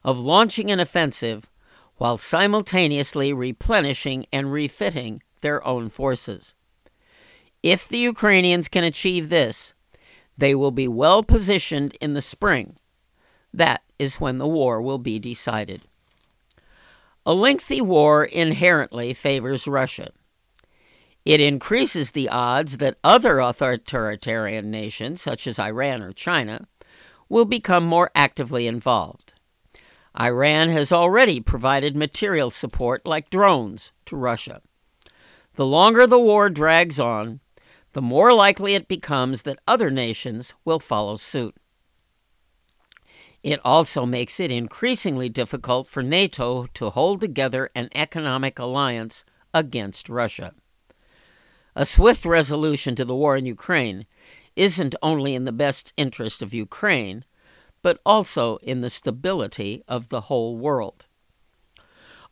of 0.04 0.20
launching 0.20 0.72
an 0.72 0.80
offensive 0.80 1.50
while 1.98 2.18
simultaneously 2.18 3.34
replenishing 3.34 4.26
and 4.32 4.54
refitting 4.54 5.22
their 5.42 5.66
own 5.68 5.90
forces. 5.90 6.56
If 7.70 7.86
the 7.86 7.98
Ukrainians 7.98 8.70
can 8.70 8.86
achieve 8.86 9.28
this, 9.28 9.74
they 10.38 10.56
will 10.56 10.72
be 10.72 10.88
well 10.88 11.22
positioned 11.22 11.98
in 12.00 12.14
the 12.14 12.22
spring. 12.22 12.78
That 13.54 13.82
is 14.00 14.22
when 14.22 14.38
the 14.38 14.48
war 14.48 14.82
will 14.82 15.00
be 15.00 15.20
decided. 15.20 15.82
A 17.26 17.34
lengthy 17.34 17.82
war 17.82 18.24
inherently 18.24 19.14
favors 19.14 19.68
Russia. 19.68 20.12
It 21.26 21.42
increases 21.42 22.12
the 22.12 22.30
odds 22.30 22.78
that 22.78 23.00
other 23.04 23.42
authoritarian 23.42 24.72
nations, 24.72 25.22
such 25.22 25.46
as 25.46 25.60
Iran 25.60 26.02
or 26.02 26.14
China, 26.14 26.70
will 27.28 27.44
become 27.44 27.84
more 27.84 28.12
actively 28.16 28.66
involved. 28.66 29.34
Iran 30.18 30.70
has 30.70 30.94
already 30.94 31.42
provided 31.42 31.98
material 31.98 32.50
support 32.50 33.06
like 33.06 33.30
drones 33.30 33.92
to 34.06 34.16
Russia. 34.16 34.62
The 35.56 35.66
longer 35.66 36.08
the 36.08 36.18
war 36.18 36.50
drags 36.50 36.98
on, 36.98 37.42
the 37.98 38.02
more 38.04 38.32
likely 38.32 38.76
it 38.76 38.88
becomes 38.88 39.42
that 39.42 39.58
other 39.68 39.90
nations 39.90 40.54
will 40.64 40.78
follow 40.78 41.16
suit. 41.16 41.56
It 43.42 43.60
also 43.66 44.06
makes 44.06 44.40
it 44.40 44.52
increasingly 44.52 45.30
difficult 45.30 45.90
for 45.90 46.04
NATO 46.04 46.68
to 46.76 46.92
hold 46.92 47.22
together 47.22 47.72
an 47.74 47.90
economic 47.96 48.60
alliance 48.60 49.26
against 49.52 50.10
Russia. 50.10 50.54
A 51.76 51.88
swift 51.88 52.24
resolution 52.24 52.94
to 52.98 53.04
the 53.04 53.16
war 53.16 53.36
in 53.36 53.48
Ukraine 53.48 54.06
isn't 54.56 54.94
only 55.02 55.34
in 55.34 55.46
the 55.46 55.52
best 55.52 55.92
interest 55.98 56.44
of 56.44 56.54
Ukraine, 56.54 57.26
but 57.82 58.00
also 58.06 58.58
in 58.58 58.82
the 58.82 58.92
stability 58.92 59.82
of 59.88 60.10
the 60.10 60.22
whole 60.30 60.56
world. 60.56 61.08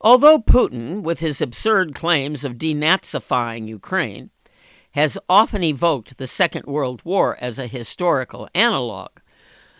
Although 0.00 0.38
Putin, 0.38 1.02
with 1.02 1.18
his 1.18 1.42
absurd 1.42 1.92
claims 1.92 2.44
of 2.44 2.54
denazifying 2.54 3.66
Ukraine, 3.66 4.30
has 4.96 5.18
often 5.28 5.62
evoked 5.62 6.16
the 6.16 6.26
Second 6.26 6.64
World 6.64 7.02
War 7.04 7.36
as 7.38 7.58
a 7.58 7.66
historical 7.66 8.48
analog. 8.54 9.10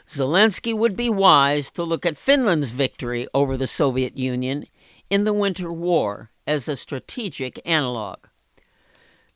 Zelensky 0.06 0.76
would 0.76 0.94
be 0.94 1.08
wise 1.08 1.70
to 1.73 1.82
look 1.82 2.04
at 2.04 2.18
Finland's 2.18 2.70
victory 2.70 3.26
over 3.32 3.56
the 3.56 3.66
Soviet 3.66 4.18
Union 4.18 4.66
in 5.08 5.25
the 5.25 5.32
Winter 5.32 5.73
War 5.73 6.30
as 6.46 6.68
a 6.68 6.76
strategic 6.76 7.58
analog. 7.64 8.26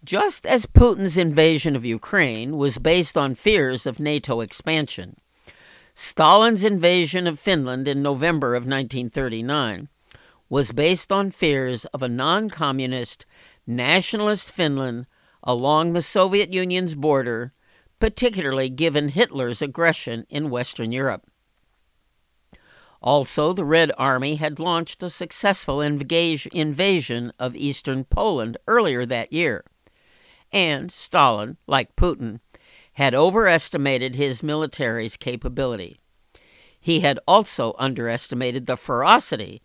Just 0.04 0.44
as 0.44 0.66
Putin's 0.66 1.16
invasion 1.16 1.75
of 1.75 1.82
Ukraine 1.82 2.58
was 2.58 2.76
based 2.76 3.16
on 3.16 3.34
fears 3.34 3.87
of 3.87 3.99
NATO 3.99 4.42
expansion, 4.42 5.16
Stalin's 5.94 6.62
invasion 6.62 7.26
of 7.26 7.40
Finland 7.40 7.88
in 7.88 8.02
November 8.02 8.54
of 8.54 8.64
1939 8.64 9.88
was 10.50 10.72
based 10.72 11.10
on 11.10 11.30
fears 11.30 11.87
of 11.87 12.02
a 12.02 12.08
non 12.08 12.50
communist, 12.50 13.25
nationalist 13.66 14.52
Finland 14.52 15.06
along 15.42 15.92
the 15.92 16.02
Soviet 16.02 16.52
Union's 16.52 16.94
border, 16.94 17.52
particularly 17.99 18.70
given 18.70 19.11
Hitler's 19.11 19.62
aggression 19.62 20.26
in 20.28 20.50
Western 20.50 20.92
Europe. 20.92 21.26
Also, 23.02 23.52
the 23.52 23.64
Red 23.64 23.90
Army 23.97 24.37
had 24.37 24.61
launched 24.61 25.02
a 25.02 25.09
successful 25.09 25.80
invasion 25.80 27.32
of 27.38 27.56
eastern 27.56 28.04
Poland 28.04 28.59
earlier 28.66 29.06
that 29.06 29.32
year. 29.32 29.64
And 30.52 30.92
Stalin, 30.92 31.56
like 31.66 31.97
Putin, 31.97 32.40
had 32.94 33.14
overestimated 33.14 34.16
his 34.16 34.42
military's 34.42 35.16
capability. 35.16 35.99
He 36.78 37.00
had 37.00 37.18
also 37.26 37.75
underestimated 37.78 38.66
the 38.66 38.76
ferocity 38.76 39.62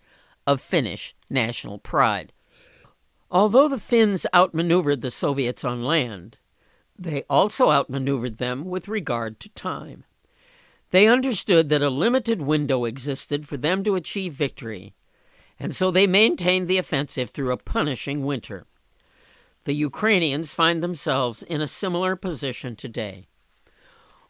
of 0.47 0.61
Finnish 0.61 1.15
national 1.29 1.79
pride. 1.79 2.31
Although 3.35 3.67
the 3.67 3.79
Finns 3.79 4.25
outmaneuvered 4.33 5.01
the 5.01 5.11
Soviets 5.11 5.65
on 5.65 5.83
land, 5.83 6.37
they 6.97 7.23
also 7.29 7.69
outmaneuvered 7.69 8.37
them 8.37 8.63
with 8.63 8.87
regard 8.87 9.41
to 9.41 9.49
time. 9.49 10.05
They 10.91 11.05
understood 11.05 11.67
that 11.67 11.81
a 11.81 11.89
limited 11.89 12.41
window 12.41 12.85
existed 12.85 13.45
for 13.45 13.57
them 13.57 13.83
to 13.83 13.95
achieve 13.95 14.31
victory, 14.31 14.95
and 15.59 15.75
so 15.75 15.91
they 15.91 16.07
maintained 16.07 16.69
the 16.69 16.77
offensive 16.77 17.31
through 17.31 17.51
a 17.51 17.57
punishing 17.57 18.23
winter. 18.23 18.67
The 19.65 19.73
Ukrainians 19.73 20.53
find 20.53 20.81
themselves 20.81 21.43
in 21.43 21.59
a 21.59 21.67
similar 21.67 22.15
position 22.15 22.77
today. 22.77 23.27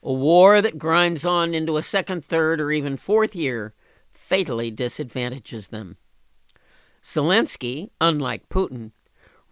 A 0.01 0.11
war 0.11 0.63
that 0.63 0.79
grinds 0.79 1.27
on 1.27 1.53
into 1.53 1.77
a 1.77 1.83
second, 1.83 2.25
third, 2.25 2.59
or 2.59 2.71
even 2.71 2.97
fourth 2.97 3.35
year 3.35 3.75
fatally 4.11 4.71
disadvantages 4.71 5.67
them. 5.67 5.97
Zelensky, 7.03 7.91
unlike 8.01 8.49
Putin, 8.49 8.89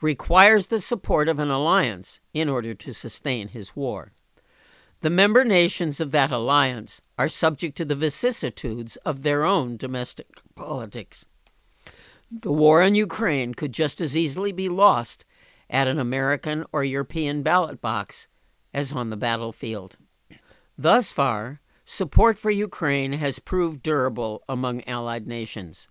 requires 0.03 0.67
the 0.67 0.81
support 0.81 1.29
of 1.29 1.39
an 1.39 1.49
alliance 1.49 2.19
in 2.33 2.49
order 2.49 2.73
to 2.73 2.91
sustain 2.91 3.47
his 3.47 3.73
war. 3.73 4.11
The 4.99 5.09
member 5.09 5.45
nations 5.45 6.01
of 6.01 6.11
that 6.11 6.29
alliance 6.29 7.01
are 7.17 7.29
subject 7.29 7.77
to 7.77 7.85
the 7.85 7.95
vicissitudes 7.95 8.97
of 8.97 9.21
their 9.21 9.45
own 9.45 9.77
domestic 9.77 10.41
politics. 10.55 11.25
The 12.29 12.51
war 12.51 12.83
in 12.83 12.95
Ukraine 12.95 13.53
could 13.53 13.71
just 13.71 14.01
as 14.01 14.17
easily 14.17 14.51
be 14.51 14.67
lost 14.67 15.23
at 15.69 15.87
an 15.87 15.99
American 15.99 16.65
or 16.73 16.83
European 16.83 17.41
ballot 17.41 17.79
box 17.79 18.27
as 18.73 18.91
on 18.91 19.09
the 19.09 19.15
battlefield. 19.15 19.95
Thus 20.77 21.13
far, 21.13 21.61
support 21.85 22.37
for 22.37 22.51
Ukraine 22.51 23.13
has 23.13 23.39
proved 23.39 23.81
durable 23.81 24.43
among 24.49 24.83
allied 24.83 25.27
nations. 25.27 25.87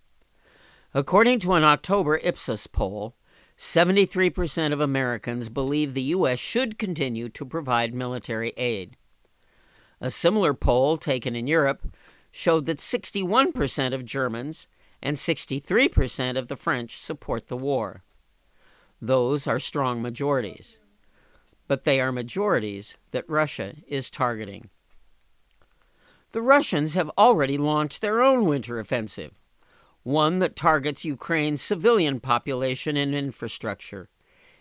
According 0.92 1.38
to 1.40 1.54
an 1.54 1.64
October 1.64 2.18
Ipsos 2.18 2.66
poll, 2.66 3.16
73% 3.62 4.72
of 4.72 4.80
Americans 4.80 5.48
believe 5.48 5.94
the 5.94 6.02
U.S. 6.02 6.40
should 6.40 6.80
continue 6.80 7.28
to 7.28 7.44
provide 7.44 7.94
military 7.94 8.52
aid. 8.56 8.96
A 10.00 10.10
similar 10.10 10.52
poll 10.52 10.96
taken 10.96 11.36
in 11.36 11.46
Europe 11.46 11.94
showed 12.32 12.66
that 12.66 12.78
61% 12.78 13.94
of 13.94 14.04
Germans 14.04 14.66
and 15.00 15.16
63% 15.16 16.36
of 16.36 16.48
the 16.48 16.56
French 16.56 16.98
support 16.98 17.46
the 17.46 17.56
war. 17.56 18.02
Those 19.00 19.46
are 19.46 19.60
strong 19.60 20.02
majorities, 20.02 20.78
but 21.68 21.84
they 21.84 22.00
are 22.00 22.10
majorities 22.10 22.96
that 23.12 23.24
Russia 23.28 23.76
is 23.86 24.10
targeting. 24.10 24.70
The 26.32 26.42
Russians 26.42 26.94
have 26.94 27.12
already 27.16 27.56
launched 27.56 28.00
their 28.00 28.22
own 28.22 28.44
winter 28.44 28.80
offensive, 28.80 29.34
one 30.02 30.38
that 30.40 30.56
targets 30.56 31.04
Ukraine's 31.04 31.62
civilian 31.62 32.20
population 32.20 32.96
and 32.96 33.14
infrastructure, 33.14 34.08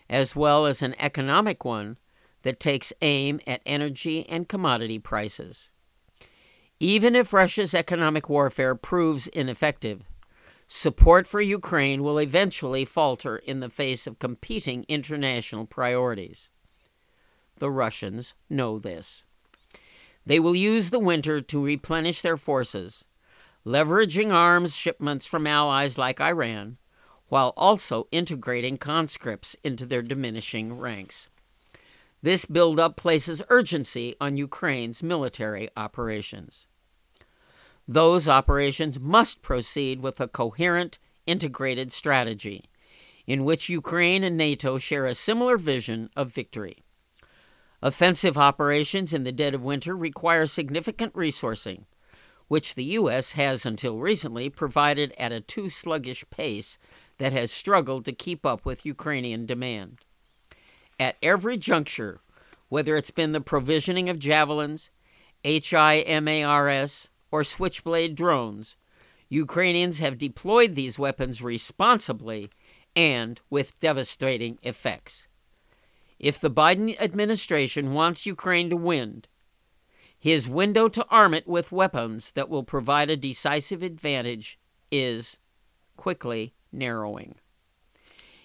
as 0.08 0.36
well 0.36 0.66
as 0.66 0.82
an 0.82 0.94
economic 0.98 1.64
one 1.64 1.98
that 2.42 2.60
takes 2.60 2.92
aim 3.02 3.40
at 3.46 3.62
energy 3.66 4.28
and 4.28 4.48
commodity 4.48 4.98
prices. 4.98 5.70
Even 6.78 7.14
if 7.14 7.32
Russia's 7.32 7.74
economic 7.74 8.28
warfare 8.28 8.74
proves 8.74 9.28
ineffective, 9.28 10.02
support 10.66 11.26
for 11.26 11.40
Ukraine 11.40 12.02
will 12.02 12.18
eventually 12.18 12.84
falter 12.84 13.36
in 13.36 13.60
the 13.60 13.68
face 13.70 14.06
of 14.06 14.18
competing 14.18 14.84
international 14.88 15.66
priorities. 15.66 16.48
The 17.58 17.70
Russians 17.70 18.34
know 18.50 18.78
this. 18.78 19.22
They 20.26 20.40
will 20.40 20.56
use 20.56 20.90
the 20.90 20.98
winter 20.98 21.40
to 21.40 21.64
replenish 21.64 22.20
their 22.20 22.36
forces, 22.36 23.04
leveraging 23.66 24.32
arms 24.32 24.74
shipments 24.74 25.26
from 25.26 25.46
allies 25.46 25.98
like 25.98 26.20
Iran, 26.20 26.78
while 27.28 27.52
also 27.56 28.08
integrating 28.10 28.76
conscripts 28.76 29.56
into 29.64 29.86
their 29.86 30.02
diminishing 30.02 30.78
ranks. 30.78 31.28
This 32.22 32.44
buildup 32.44 32.96
places 32.96 33.42
urgency 33.48 34.14
on 34.20 34.36
Ukraine's 34.36 35.02
military 35.02 35.68
operations. 35.76 36.66
Those 37.88 38.28
operations 38.28 39.00
must 39.00 39.42
proceed 39.42 40.00
with 40.00 40.20
a 40.20 40.28
coherent, 40.28 40.98
integrated 41.26 41.92
strategy 41.92 42.64
in 43.26 43.44
which 43.44 43.68
Ukraine 43.68 44.24
and 44.24 44.36
NATO 44.36 44.78
share 44.78 45.06
a 45.06 45.14
similar 45.14 45.56
vision 45.56 46.10
of 46.16 46.32
victory. 46.32 46.84
Offensive 47.80 48.38
operations 48.38 49.12
in 49.12 49.24
the 49.24 49.32
dead 49.32 49.54
of 49.54 49.64
winter 49.64 49.96
require 49.96 50.46
significant 50.46 51.12
resourcing, 51.14 51.84
which 52.48 52.74
the 52.74 52.84
U.S. 52.84 53.32
has 53.32 53.64
until 53.64 53.98
recently 53.98 54.50
provided 54.50 55.14
at 55.18 55.32
a 55.32 55.40
too 55.40 55.68
sluggish 55.68 56.24
pace 56.30 56.78
that 57.18 57.32
has 57.32 57.50
struggled 57.50 58.04
to 58.04 58.12
keep 58.12 58.44
up 58.44 58.64
with 58.64 58.86
Ukrainian 58.86 59.46
demand. 59.46 59.98
At 60.98 61.16
every 61.22 61.56
juncture, 61.56 62.20
whether 62.68 62.96
it's 62.96 63.10
been 63.10 63.32
the 63.32 63.40
provisioning 63.40 64.08
of 64.08 64.18
javelins, 64.18 64.90
HIMARS, 65.44 67.08
or 67.30 67.44
Switchblade 67.44 68.14
drones, 68.14 68.76
Ukrainians 69.28 69.98
have 70.00 70.18
deployed 70.18 70.74
these 70.74 70.98
weapons 70.98 71.42
responsibly 71.42 72.50
and 72.94 73.40
with 73.48 73.78
devastating 73.80 74.58
effects. 74.62 75.26
If 76.18 76.38
the 76.38 76.50
Biden 76.50 77.00
administration 77.00 77.94
wants 77.94 78.26
Ukraine 78.26 78.70
to 78.70 78.76
win, 78.76 79.24
his 80.22 80.48
window 80.48 80.88
to 80.88 81.04
arm 81.10 81.34
it 81.34 81.48
with 81.48 81.72
weapons 81.72 82.30
that 82.30 82.48
will 82.48 82.62
provide 82.62 83.10
a 83.10 83.16
decisive 83.16 83.82
advantage 83.82 84.56
is 84.88 85.36
quickly 85.96 86.54
narrowing. 86.70 87.34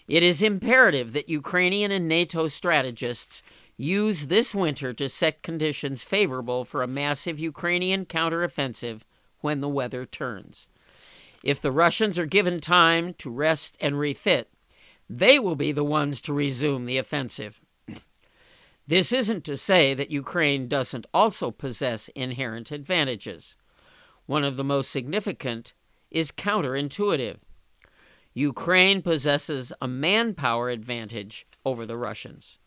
It 0.08 0.24
is 0.24 0.42
imperative 0.42 1.12
that 1.12 1.28
Ukrainian 1.28 1.92
and 1.92 2.08
NATO 2.08 2.48
strategists 2.48 3.44
use 3.76 4.26
this 4.26 4.56
winter 4.56 4.92
to 4.94 5.08
set 5.08 5.44
conditions 5.44 6.02
favorable 6.02 6.64
for 6.64 6.82
a 6.82 6.88
massive 6.88 7.38
Ukrainian 7.38 8.06
counteroffensive 8.06 9.02
when 9.38 9.60
the 9.60 9.68
weather 9.68 10.04
turns. 10.04 10.66
If 11.44 11.62
the 11.62 11.70
Russians 11.70 12.18
are 12.18 12.26
given 12.26 12.58
time 12.58 13.14
to 13.18 13.30
rest 13.30 13.76
and 13.78 13.96
refit, 14.00 14.50
they 15.08 15.38
will 15.38 15.54
be 15.54 15.70
the 15.70 15.84
ones 15.84 16.20
to 16.22 16.32
resume 16.32 16.86
the 16.86 16.98
offensive. 16.98 17.60
This 18.88 19.12
isn't 19.12 19.44
to 19.44 19.58
say 19.58 19.92
that 19.92 20.10
Ukraine 20.10 20.66
doesn't 20.66 21.06
also 21.12 21.50
possess 21.50 22.08
inherent 22.16 22.70
advantages. 22.70 23.54
One 24.24 24.44
of 24.44 24.56
the 24.56 24.64
most 24.64 24.90
significant 24.90 25.74
is 26.10 26.32
counterintuitive. 26.32 27.36
Ukraine 28.32 29.02
possesses 29.02 29.74
a 29.82 29.86
manpower 29.86 30.70
advantage 30.70 31.46
over 31.66 31.84
the 31.84 31.98
Russians. 31.98 32.58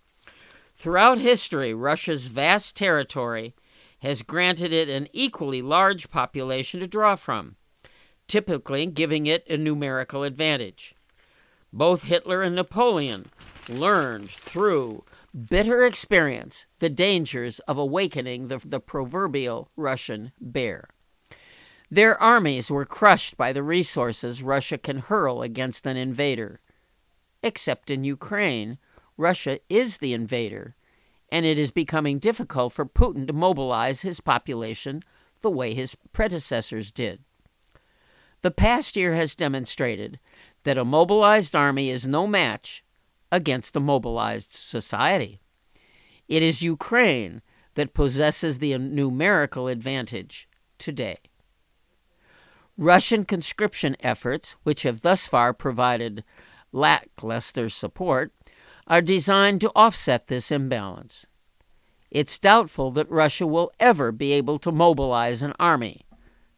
Throughout 0.76 1.18
history, 1.18 1.74
Russia's 1.74 2.28
vast 2.28 2.76
territory 2.76 3.56
has 4.02 4.22
granted 4.22 4.72
it 4.72 4.90
an 4.90 5.08
equally 5.14 5.64
large 5.64 6.12
population 6.12 6.80
to 6.82 6.88
draw 6.88 7.16
from, 7.16 7.56
typically 8.28 8.86
giving 8.86 9.26
it 9.26 9.44
a 9.50 9.58
numerical 9.58 10.22
advantage. 10.22 10.94
Both 11.74 12.04
Hitler 12.04 12.44
and 12.44 12.56
Napoleon 12.56 13.26
learned 13.68 14.30
through 14.30 15.04
bitter 15.34 15.86
experience 15.86 16.66
the 16.80 16.90
dangers 16.90 17.60
of 17.62 17.78
awakening 17.78 18.48
the, 18.48 18.58
the 18.58 18.80
proverbial 18.80 19.70
Russian 19.76 20.32
bear. 20.40 20.90
Their 21.90 22.22
armies 22.22 22.72
were 22.72 22.86
crushed 22.86 23.38
by 23.38 23.52
the 23.52 23.64
resources 23.64 24.44
Russia 24.44 24.78
can 24.78 25.00
hurl 25.00 25.42
against 25.42 25.86
an 25.86 25.98
invader. 25.98 26.62
Except 27.44 27.90
in 27.90 28.04
Ukraine, 28.04 28.78
Russia 29.18 29.60
is 29.70 29.98
the 29.98 30.14
invader, 30.14 30.76
and 31.30 31.46
it 31.46 31.60
is 31.60 31.72
becoming 31.72 32.20
difficult 32.20 32.74
for 32.74 32.86
Putin 32.86 33.28
to 33.28 33.34
mobilize 33.34 34.02
his 34.02 34.22
population 34.22 35.02
the 35.42 35.50
way 35.50 35.74
his 35.74 35.96
predecessors 36.14 36.92
did. 36.92 37.24
The 38.42 38.52
past 38.52 38.96
year 38.96 39.16
has 39.16 39.36
demonstrated 39.36 40.20
that 40.64 40.78
a 40.78 40.86
mobilized 40.86 41.56
army 41.56 41.90
is 41.90 42.08
no 42.08 42.26
match 42.26 42.84
against 43.32 43.76
a 43.76 43.80
mobilized 43.80 44.54
society. 44.54 45.40
It 46.28 46.44
is 46.44 46.62
Ukraine 46.62 47.42
that 47.76 47.94
possesses 47.94 48.58
the 48.58 48.78
numerical 48.78 49.68
advantage 49.68 50.48
today. 50.78 51.18
Russian 52.78 53.24
conscription 53.24 53.96
efforts, 54.00 54.56
which 54.64 54.84
have 54.84 55.02
thus 55.02 55.28
far 55.28 55.54
provided 55.54 56.24
lackluster 56.72 57.70
support, 57.70 58.34
are 58.88 59.02
designed 59.02 59.62
to 59.62 59.72
offset 59.76 60.28
this 60.28 60.52
imbalance. 60.52 61.26
It's 62.10 62.40
doubtful 62.40 62.92
that 62.92 63.10
Russia 63.10 63.48
will 63.48 63.72
ever 63.80 64.12
be 64.12 64.34
able 64.34 64.58
to 64.60 64.72
mobilize 64.72 65.42
an 65.42 65.54
army, 65.60 66.06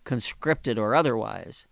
conscripted 0.04 0.80
or 0.80 0.96
otherwise, 0.96 1.68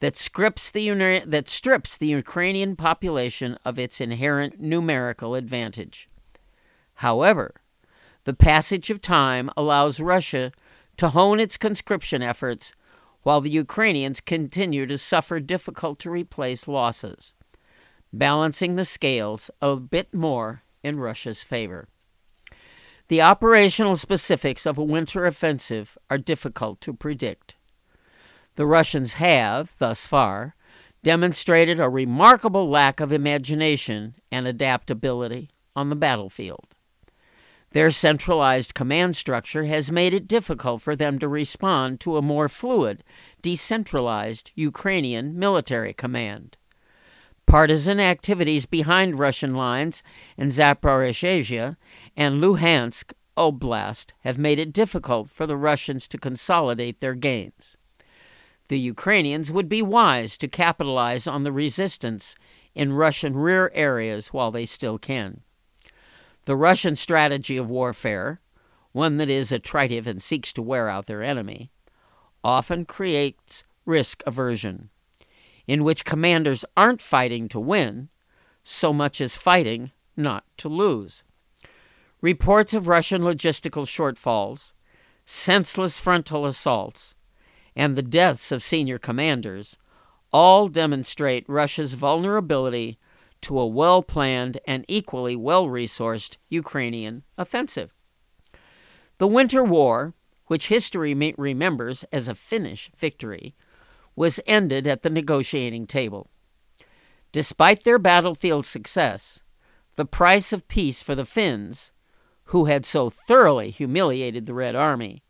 that, 0.00 0.16
strips 0.16 0.70
the, 0.70 1.22
that 1.26 1.48
strips 1.48 1.96
the 1.96 2.08
Ukrainian 2.08 2.76
population 2.76 3.58
of 3.64 3.78
its 3.78 4.00
inherent 4.00 4.60
numerical 4.60 5.34
advantage. 5.34 6.08
However, 6.94 7.54
the 8.24 8.34
passage 8.34 8.90
of 8.90 9.00
time 9.00 9.50
allows 9.56 10.00
Russia 10.00 10.52
to 10.96 11.10
hone 11.10 11.40
its 11.40 11.56
conscription 11.56 12.22
efforts 12.22 12.72
while 13.22 13.40
the 13.40 13.50
Ukrainians 13.50 14.20
continue 14.20 14.86
to 14.86 14.98
suffer 14.98 15.40
difficult 15.40 15.98
to 16.00 16.10
replace 16.10 16.66
losses 16.66 17.34
balancing 18.12 18.76
the 18.76 18.84
scales 18.84 19.50
a 19.60 19.76
bit 19.76 20.12
more 20.12 20.62
in 20.82 20.98
Russia's 20.98 21.42
favor. 21.42 21.88
The 23.08 23.22
operational 23.22 23.96
specifics 23.96 24.66
of 24.66 24.78
a 24.78 24.84
winter 24.84 25.26
offensive 25.26 25.98
are 26.08 26.18
difficult 26.18 26.80
to 26.82 26.94
predict. 26.94 27.56
The 28.60 28.66
Russians 28.66 29.14
have, 29.14 29.74
thus 29.78 30.06
far, 30.06 30.54
demonstrated 31.02 31.80
a 31.80 31.88
remarkable 31.88 32.68
lack 32.68 33.00
of 33.00 33.10
imagination 33.10 34.16
and 34.30 34.46
adaptability 34.46 35.48
on 35.74 35.88
the 35.88 35.96
battlefield. 35.96 36.74
Their 37.70 37.90
centralized 37.90 38.74
command 38.74 39.16
structure 39.16 39.64
has 39.64 39.90
made 39.90 40.12
it 40.12 40.28
difficult 40.28 40.82
for 40.82 40.94
them 40.94 41.18
to 41.20 41.26
respond 41.26 42.00
to 42.00 42.18
a 42.18 42.20
more 42.20 42.50
fluid, 42.50 43.02
decentralized 43.40 44.50
Ukrainian 44.54 45.38
military 45.38 45.94
command. 45.94 46.58
Partisan 47.46 47.98
activities 47.98 48.66
behind 48.66 49.18
Russian 49.18 49.54
lines 49.54 50.02
in 50.36 50.48
Zaporizhia 50.48 51.78
and 52.14 52.42
Luhansk 52.42 53.14
Oblast 53.38 54.12
have 54.18 54.36
made 54.36 54.58
it 54.58 54.74
difficult 54.74 55.30
for 55.30 55.46
the 55.46 55.56
Russians 55.56 56.06
to 56.08 56.18
consolidate 56.18 57.00
their 57.00 57.14
gains. 57.14 57.78
The 58.70 58.78
Ukrainians 58.78 59.50
would 59.50 59.68
be 59.68 59.82
wise 59.82 60.38
to 60.38 60.46
capitalize 60.46 61.26
on 61.26 61.42
the 61.42 61.50
resistance 61.50 62.36
in 62.72 62.92
Russian 62.92 63.36
rear 63.36 63.72
areas 63.74 64.28
while 64.28 64.52
they 64.52 64.64
still 64.64 64.96
can. 64.96 65.40
The 66.44 66.54
Russian 66.54 66.94
strategy 66.94 67.56
of 67.56 67.68
warfare, 67.68 68.40
one 68.92 69.16
that 69.16 69.28
is 69.28 69.50
attritive 69.50 70.06
and 70.06 70.22
seeks 70.22 70.52
to 70.52 70.62
wear 70.62 70.88
out 70.88 71.06
their 71.06 71.20
enemy, 71.20 71.72
often 72.44 72.84
creates 72.84 73.64
risk 73.86 74.22
aversion, 74.24 74.90
in 75.66 75.82
which 75.82 76.04
commanders 76.04 76.64
aren't 76.76 77.02
fighting 77.02 77.48
to 77.48 77.58
win 77.58 78.08
so 78.62 78.92
much 78.92 79.20
as 79.20 79.34
fighting 79.34 79.90
not 80.16 80.44
to 80.58 80.68
lose. 80.68 81.24
Reports 82.20 82.72
of 82.72 82.86
Russian 82.86 83.22
logistical 83.22 83.84
shortfalls, 83.84 84.74
senseless 85.26 85.98
frontal 85.98 86.46
assaults, 86.46 87.16
and 87.74 87.96
the 87.96 88.02
deaths 88.02 88.52
of 88.52 88.62
senior 88.62 88.98
commanders 88.98 89.76
all 90.32 90.68
demonstrate 90.68 91.48
Russia's 91.48 91.94
vulnerability 91.94 92.98
to 93.42 93.58
a 93.58 93.66
well 93.66 94.02
planned 94.02 94.58
and 94.66 94.84
equally 94.88 95.36
well 95.36 95.66
resourced 95.66 96.36
Ukrainian 96.48 97.22
offensive. 97.38 97.94
The 99.18 99.26
Winter 99.26 99.62
War, 99.62 100.14
which 100.46 100.68
history 100.68 101.14
remembers 101.36 102.04
as 102.12 102.28
a 102.28 102.34
Finnish 102.34 102.90
victory, 102.96 103.54
was 104.16 104.40
ended 104.46 104.86
at 104.86 105.02
the 105.02 105.10
negotiating 105.10 105.86
table. 105.86 106.30
Despite 107.32 107.84
their 107.84 107.98
battlefield 107.98 108.66
success, 108.66 109.42
the 109.96 110.04
price 110.04 110.52
of 110.52 110.68
peace 110.68 111.02
for 111.02 111.14
the 111.14 111.24
Finns, 111.24 111.92
who 112.44 112.64
had 112.64 112.84
so 112.84 113.08
thoroughly 113.08 113.70
humiliated 113.70 114.46
the 114.46 114.54
Red 114.54 114.74
Army, 114.74 115.22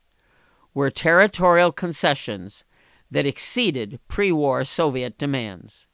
were 0.74 0.90
territorial 0.90 1.72
concessions 1.72 2.64
that 3.11 3.26
exceeded 3.26 3.98
pre 4.09 4.30
war 4.30 4.64
Soviet 4.64 5.18
demands. 5.18 5.87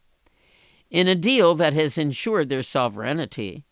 In 0.91 1.09
a 1.09 1.15
deal 1.15 1.55
that 1.55 1.73
has 1.73 1.99
ensured 1.99 2.49
their 2.49 2.62
sovereignty, 2.62 3.65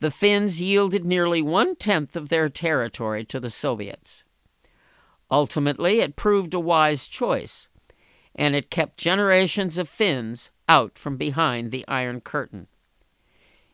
the 0.00 0.10
Finns 0.10 0.60
yielded 0.60 1.04
nearly 1.04 1.40
one 1.40 1.76
tenth 1.76 2.16
of 2.16 2.28
their 2.28 2.48
territory 2.48 3.24
to 3.24 3.40
the 3.40 3.50
Soviets. 3.50 4.24
Ultimately, 5.30 6.00
it 6.00 6.16
proved 6.16 6.54
a 6.54 6.60
wise 6.60 7.08
choice, 7.08 7.68
and 8.34 8.54
it 8.54 8.70
kept 8.70 8.98
generations 8.98 9.78
of 9.78 9.88
Finns 9.88 10.50
out 10.68 10.98
from 10.98 11.16
behind 11.16 11.70
the 11.70 11.84
Iron 11.88 12.20
Curtain. 12.20 12.66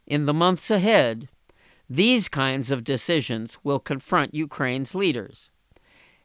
In 0.06 0.26
the 0.26 0.34
months 0.34 0.70
ahead, 0.70 1.28
these 1.88 2.28
kinds 2.28 2.70
of 2.70 2.84
decisions 2.84 3.58
will 3.62 3.80
confront 3.80 4.34
Ukraine's 4.34 4.94
leaders. 4.94 5.50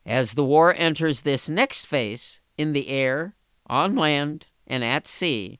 As 0.07 0.35
the 0.35 0.43
war 0.43 0.73
enters 0.73 1.21
this 1.21 1.49
next 1.49 1.85
phase, 1.85 2.39
in 2.57 2.71
the 2.71 2.87
air, 2.87 3.35
on 3.67 3.93
land, 3.93 4.45
and 4.65 4.81
at 4.81 5.05
sea, 5.05 5.59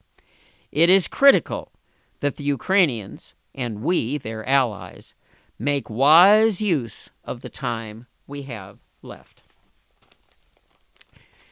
it 0.72 0.90
is 0.90 1.10
critical 1.10 1.74
that 2.22 2.38
the 2.38 2.46
Ukrainians, 2.46 3.36
and 3.54 3.82
we, 3.84 4.18
their 4.18 4.48
allies, 4.48 5.16
make 5.60 5.90
wise 5.90 6.62
use 6.62 7.10
of 7.26 7.42
the 7.42 7.50
time 7.50 8.08
we 8.26 8.44
have 8.44 8.80
left. 9.02 9.42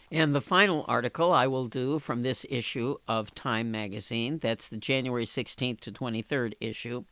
And 0.09 0.33
the 0.33 0.39
final 0.39 0.85
article 0.87 1.33
I 1.33 1.47
will 1.47 1.65
do 1.65 1.99
from 1.99 2.21
this 2.21 2.45
issue 2.49 2.95
of 3.09 3.35
Time 3.35 3.71
magazine, 3.71 4.39
that's 4.39 4.69
the 4.69 4.77
January 4.77 5.25
16th 5.25 5.81
to 5.81 5.91
23rd 5.91 6.53
issue, 6.61 7.03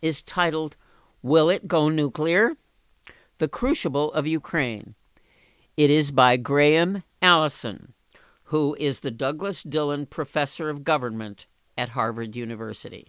is 0.00 0.22
titled 0.22 0.76
Will 1.22 1.48
It 1.48 1.68
Go 1.68 1.88
Nuclear? 1.88 2.56
The 3.42 3.48
Crucible 3.48 4.12
of 4.12 4.24
Ukraine. 4.24 4.94
It 5.76 5.90
is 5.90 6.12
by 6.12 6.36
Graham 6.36 7.02
Allison 7.20 7.92
who 8.44 8.76
is 8.78 9.00
the 9.00 9.10
Douglas 9.10 9.64
Dillon 9.64 10.06
Professor 10.06 10.70
of 10.70 10.84
Government 10.84 11.46
at 11.76 11.88
Harvard 11.88 12.36
University. 12.36 13.08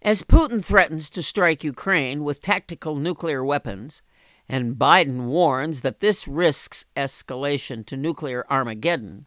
As 0.00 0.22
Putin 0.22 0.64
threatens 0.64 1.10
to 1.10 1.22
strike 1.22 1.62
Ukraine 1.62 2.24
with 2.24 2.40
tactical 2.40 2.94
nuclear 2.94 3.44
weapons, 3.44 4.00
and 4.48 4.76
Biden 4.76 5.26
warns 5.26 5.82
that 5.82 6.00
this 6.00 6.26
risks 6.26 6.86
escalation 6.96 7.84
to 7.84 7.98
nuclear 7.98 8.46
Armageddon, 8.48 9.26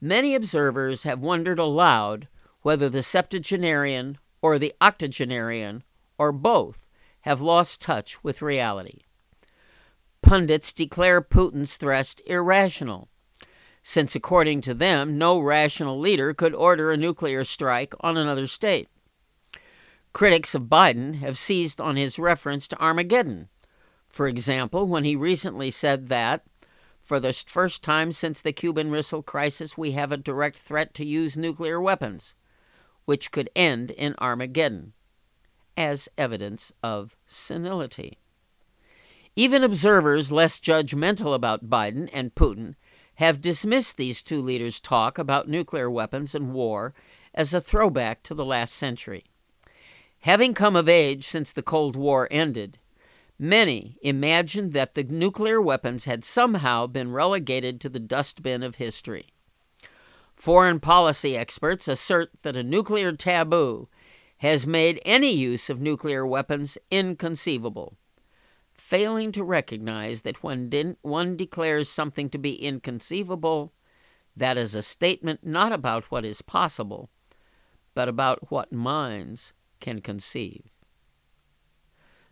many 0.00 0.34
observers 0.34 1.04
have 1.04 1.20
wondered 1.20 1.60
aloud 1.60 2.26
whether 2.62 2.88
the 2.88 3.04
septuagenarian 3.04 4.18
or 4.42 4.58
the 4.58 4.74
octogenarian 4.80 5.84
or 6.18 6.32
both 6.32 6.83
have 7.24 7.42
lost 7.42 7.82
touch 7.82 8.24
with 8.24 8.40
reality. 8.40 9.00
Pundits 10.22 10.72
declare 10.72 11.20
Putin's 11.20 11.76
threat 11.76 12.20
irrational 12.26 13.08
since 13.86 14.16
according 14.16 14.62
to 14.62 14.72
them, 14.72 15.18
no 15.18 15.38
rational 15.38 16.00
leader 16.00 16.32
could 16.32 16.54
order 16.54 16.90
a 16.90 16.96
nuclear 16.96 17.44
strike 17.44 17.92
on 18.00 18.16
another 18.16 18.46
state. 18.46 18.88
Critics 20.14 20.54
of 20.54 20.62
Biden 20.62 21.16
have 21.16 21.36
seized 21.36 21.82
on 21.82 21.96
his 21.96 22.18
reference 22.18 22.66
to 22.68 22.82
Armageddon, 22.82 23.50
for 24.08 24.26
example, 24.26 24.86
when 24.86 25.04
he 25.04 25.14
recently 25.14 25.70
said 25.70 26.08
that, 26.08 26.46
for 27.02 27.20
the 27.20 27.34
first 27.34 27.82
time 27.82 28.10
since 28.10 28.40
the 28.40 28.52
Cuban 28.52 28.90
Missile 28.90 29.22
Crisis, 29.22 29.76
we 29.76 29.92
have 29.92 30.12
a 30.12 30.16
direct 30.16 30.56
threat 30.56 30.94
to 30.94 31.04
use 31.04 31.36
nuclear 31.36 31.78
weapons, 31.78 32.34
which 33.04 33.32
could 33.32 33.50
end 33.54 33.90
in 33.90 34.14
Armageddon, 34.18 34.94
as 35.76 36.08
evidence 36.16 36.72
of 36.82 37.16
senility. 37.26 38.18
Even 39.36 39.64
observers 39.64 40.30
less 40.30 40.60
judgmental 40.60 41.34
about 41.34 41.68
Biden 41.68 42.08
and 42.12 42.34
Putin 42.34 42.74
have 43.16 43.40
dismissed 43.40 43.96
these 43.96 44.22
two 44.22 44.40
leaders' 44.40 44.80
talk 44.80 45.18
about 45.18 45.48
nuclear 45.48 45.90
weapons 45.90 46.34
and 46.34 46.52
war 46.52 46.94
as 47.34 47.52
a 47.52 47.60
throwback 47.60 48.22
to 48.22 48.34
the 48.34 48.44
last 48.44 48.74
century. 48.74 49.24
Having 50.20 50.54
come 50.54 50.76
of 50.76 50.88
age 50.88 51.26
since 51.26 51.52
the 51.52 51.62
Cold 51.62 51.96
War 51.96 52.28
ended, 52.30 52.78
many 53.38 53.98
imagined 54.02 54.72
that 54.72 54.94
the 54.94 55.04
nuclear 55.04 55.60
weapons 55.60 56.04
had 56.06 56.24
somehow 56.24 56.86
been 56.86 57.12
relegated 57.12 57.80
to 57.80 57.88
the 57.88 58.00
dustbin 58.00 58.62
of 58.62 58.76
history. 58.76 59.26
Foreign 60.34 60.80
policy 60.80 61.36
experts 61.36 61.86
assert 61.86 62.30
that 62.42 62.56
a 62.56 62.62
nuclear 62.62 63.12
taboo 63.12 63.88
has 64.38 64.66
made 64.66 65.00
any 65.04 65.30
use 65.30 65.70
of 65.70 65.80
nuclear 65.80 66.26
weapons 66.26 66.76
inconceivable 66.90 67.96
failing 68.74 69.32
to 69.32 69.44
recognize 69.44 70.22
that 70.22 70.42
when 70.42 70.96
one 71.02 71.36
declares 71.36 71.88
something 71.88 72.28
to 72.28 72.38
be 72.38 72.54
inconceivable, 72.54 73.72
that 74.36 74.58
is 74.58 74.74
a 74.74 74.82
statement 74.82 75.40
not 75.44 75.72
about 75.72 76.04
what 76.10 76.24
is 76.24 76.42
possible, 76.42 77.08
but 77.94 78.08
about 78.08 78.50
what 78.50 78.72
minds 78.72 79.52
can 79.80 80.00
conceive. 80.00 80.62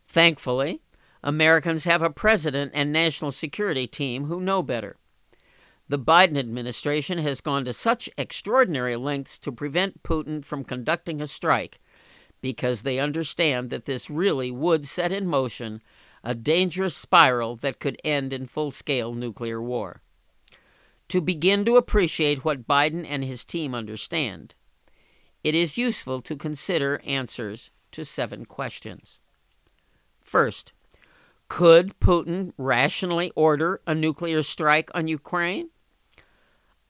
Thankfully, 0.08 0.82
Americans 1.22 1.84
have 1.84 2.02
a 2.02 2.10
president 2.10 2.72
and 2.74 2.92
national 2.92 3.30
security 3.30 3.86
team 3.86 4.24
who 4.24 4.40
know 4.40 4.62
better. 4.62 4.96
The 5.88 5.98
Biden 5.98 6.38
administration 6.38 7.18
has 7.18 7.40
gone 7.40 7.64
to 7.66 7.72
such 7.72 8.10
extraordinary 8.18 8.96
lengths 8.96 9.38
to 9.38 9.52
prevent 9.52 10.02
Putin 10.02 10.44
from 10.44 10.64
conducting 10.64 11.20
a 11.20 11.26
strike 11.26 11.78
because 12.42 12.82
they 12.82 12.98
understand 12.98 13.70
that 13.70 13.86
this 13.86 14.10
really 14.10 14.50
would 14.50 14.86
set 14.86 15.12
in 15.12 15.26
motion 15.26 15.80
a 16.22 16.34
dangerous 16.34 16.94
spiral 16.94 17.56
that 17.56 17.80
could 17.80 17.96
end 18.04 18.32
in 18.32 18.46
full 18.46 18.70
scale 18.70 19.14
nuclear 19.14 19.62
war. 19.62 20.02
To 21.08 21.20
begin 21.20 21.64
to 21.64 21.76
appreciate 21.76 22.44
what 22.44 22.66
Biden 22.66 23.06
and 23.08 23.24
his 23.24 23.44
team 23.44 23.74
understand, 23.74 24.54
it 25.42 25.54
is 25.54 25.78
useful 25.78 26.20
to 26.22 26.36
consider 26.36 27.00
answers 27.04 27.70
to 27.92 28.04
seven 28.04 28.44
questions. 28.44 29.20
First, 30.20 30.72
could 31.48 31.98
Putin 32.00 32.52
rationally 32.56 33.32
order 33.36 33.80
a 33.86 33.94
nuclear 33.94 34.42
strike 34.42 34.90
on 34.94 35.08
Ukraine? 35.08 35.70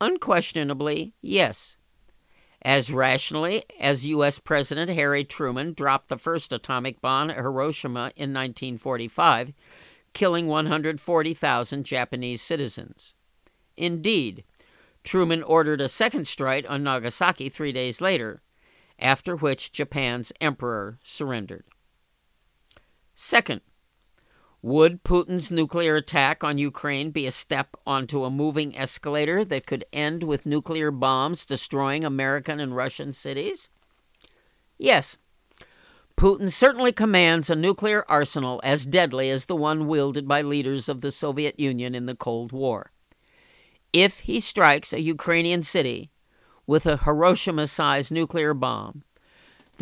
Unquestionably, 0.01 1.15
yes 1.21 1.77
as 2.65 2.93
rationally 2.93 3.65
as 3.81 4.07
U.S. 4.07 4.39
President 4.39 4.91
Harry 4.91 5.25
Truman 5.25 5.75
dropped 5.75 6.09
the 6.09 6.17
first 6.17 6.53
atomic 6.53 7.01
bomb 7.01 7.31
at 7.31 7.37
Hiroshima 7.37 8.13
in 8.17 8.33
1945, 8.33 9.53
killing 10.13 10.47
140,000 10.47 11.85
Japanese 11.85 12.41
citizens. 12.41 13.15
Indeed, 13.77 14.45
Truman 15.03 15.43
ordered 15.43 15.81
a 15.81 15.89
second 15.89 16.29
strike 16.29 16.65
on 16.69 16.85
Nagasaki 16.85 17.49
three 17.49 17.73
days 17.73 18.01
later, 18.01 18.43
after 18.99 19.35
which 19.35 19.73
Japan's 19.73 20.33
emperor 20.41 20.99
surrendered. 21.03 21.65
Second, 23.15 23.63
would 24.63 25.03
Putin's 25.03 25.51
nuclear 25.51 25.97
attack 25.97 26.45
on 26.45 26.57
Ukraine 26.57 27.11
be 27.11 27.27
a 27.27 27.33
step 27.33 27.77
onto 27.85 28.25
a 28.25 28.31
moving 28.31 28.77
escalator 28.79 29.45
that 29.45 29.67
could 29.67 29.85
end 29.93 30.23
with 30.23 30.47
nuclear 30.47 30.93
bombs 30.93 31.45
destroying 31.45 32.05
American 32.05 32.61
and 32.61 32.77
Russian 32.77 33.13
cities? 33.13 33.71
Yes. 34.79 35.17
Putin 36.17 36.51
certainly 36.51 36.93
commands 36.93 37.51
a 37.51 37.57
nuclear 37.57 38.05
arsenal 38.09 38.61
as 38.63 38.87
deadly 38.87 39.31
as 39.31 39.47
the 39.47 39.57
one 39.57 39.89
wielded 39.89 40.29
by 40.29 40.43
leaders 40.43 40.89
of 40.89 41.01
the 41.01 41.11
Soviet 41.11 41.59
Union 41.59 41.97
in 41.97 42.07
the 42.07 42.15
Cold 42.15 42.53
War. 42.53 42.93
If 43.93 44.21
he 44.21 44.39
strikes 44.39 44.93
a 44.93 45.01
Ukrainian 45.01 45.65
city 45.65 46.13
with 46.67 46.87
a 46.87 46.99
Hiroshima 46.99 47.67
sized 47.67 48.13
nuclear 48.13 48.55
bomb, 48.55 49.03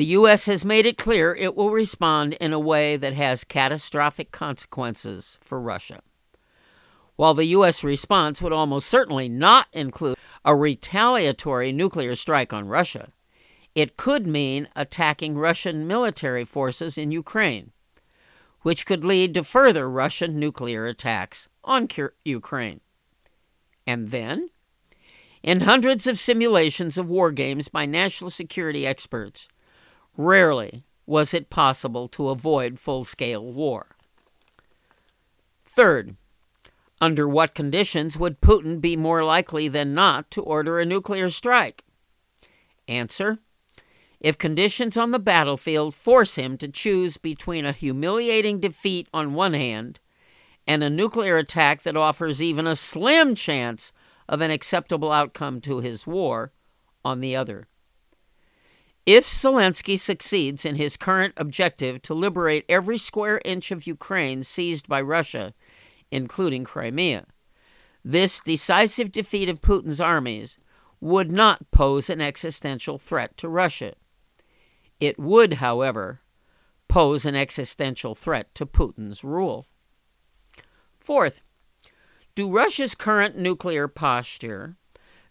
the 0.01 0.07
U.S. 0.17 0.47
has 0.47 0.65
made 0.65 0.87
it 0.87 0.97
clear 0.97 1.35
it 1.35 1.55
will 1.55 1.69
respond 1.69 2.33
in 2.41 2.55
a 2.55 2.59
way 2.59 2.97
that 2.97 3.13
has 3.13 3.45
catastrophic 3.45 4.33
consequences 4.33 5.37
for 5.43 5.61
Russia. 5.61 6.01
While 7.17 7.35
the 7.35 7.45
U.S. 7.49 7.85
response 7.85 8.41
would 8.41 8.55
almost 8.55 8.89
certainly 8.89 9.29
not 9.29 9.67
include 9.75 10.17
a 10.43 10.57
retaliatory 10.57 11.71
nuclear 11.71 12.15
strike 12.15 12.51
on 12.51 12.67
Russia, 12.67 13.11
it 13.75 13.99
could 13.99 14.27
mean 14.27 14.69
attacking 14.75 15.37
Russian 15.37 15.87
military 15.87 16.47
forces 16.47 16.97
in 16.97 17.13
Ukraine, 17.13 17.73
which 18.63 18.87
could 18.87 19.05
lead 19.05 19.35
to 19.35 19.45
further 19.45 19.87
Russian 19.87 20.41
nuclear 20.41 20.87
attacks 20.87 21.51
on 21.63 21.89
Ukraine. 22.25 22.81
And 23.87 24.09
then, 24.09 24.49
in 25.43 25.61
hundreds 25.61 26.07
of 26.07 26.19
simulations 26.19 26.97
of 26.97 27.11
war 27.11 27.31
games 27.33 27.69
by 27.69 27.85
national 27.85 28.31
security 28.31 28.87
experts, 28.87 29.47
rarely 30.25 30.85
was 31.07 31.35
it 31.35 31.51
possible 31.51 32.07
to 32.09 32.29
avoid 32.29 32.79
full 32.79 33.05
scale 33.05 33.45
war. 33.45 33.97
Third, 35.65 36.17
under 37.01 37.27
what 37.27 37.55
conditions 37.55 38.19
would 38.19 38.41
Putin 38.41 38.81
be 38.81 38.97
more 38.97 39.25
likely 39.25 39.67
than 39.69 39.95
not 39.95 40.31
to 40.33 40.43
order 40.43 40.79
a 40.79 40.85
nuclear 40.85 41.31
strike? 41.31 41.85
Answer 42.87 43.39
If 44.21 44.37
conditions 44.37 44.97
on 44.97 45.11
the 45.11 45.19
battlefield 45.19 45.95
force 45.95 46.35
him 46.35 46.59
to 46.59 46.69
choose 46.69 47.17
between 47.17 47.65
a 47.65 47.73
humiliating 47.73 48.61
defeat 48.61 49.09
on 49.15 49.35
one 49.35 49.55
hand 49.55 50.01
and 50.67 50.85
a 50.85 50.91
nuclear 50.91 51.39
attack 51.39 51.83
that 51.83 51.97
offers 51.97 52.43
even 52.43 52.67
a 52.67 52.77
slim 52.77 53.35
chance 53.35 53.93
of 54.29 54.41
an 54.41 54.51
acceptable 54.51 55.11
outcome 55.11 55.61
to 55.63 55.81
his 55.81 56.07
war 56.07 56.53
on 57.05 57.21
the 57.21 57.35
other. 57.35 57.67
If 59.13 59.27
Zelensky 59.27 59.99
succeeds 59.99 60.65
in 60.65 60.77
his 60.77 60.97
current 60.97 61.35
objective 61.37 62.01
to 62.03 62.15
liberate 62.15 62.65
every 62.69 62.97
square 62.97 63.43
inch 63.45 63.73
of 63.73 63.85
Ukraine 63.85 64.45
seized 64.45 64.87
by 64.87 65.01
Russia, 65.01 65.53
including 66.13 66.63
Crimea, 66.63 67.27
this 68.05 68.39
decisive 68.39 69.11
defeat 69.11 69.49
of 69.49 69.61
Putin's 69.61 70.01
armies 70.01 70.59
would 71.01 71.33
not 71.33 71.73
pose 71.73 72.09
an 72.09 72.21
existential 72.21 72.99
threat 72.99 73.37
to 73.39 73.49
Russia. 73.49 73.95
It 75.01 75.19
would, 75.19 75.55
however, 75.55 76.21
pose 76.87 77.27
an 77.27 77.35
existential 77.35 78.15
threat 78.15 78.55
to 78.55 78.65
Putin's 78.65 79.25
rule. 79.25 79.67
Fourth, 81.01 81.43
do 82.37 82.49
Russia's 82.49 82.95
current 82.95 83.37
nuclear 83.37 83.89
posture, 83.89 84.77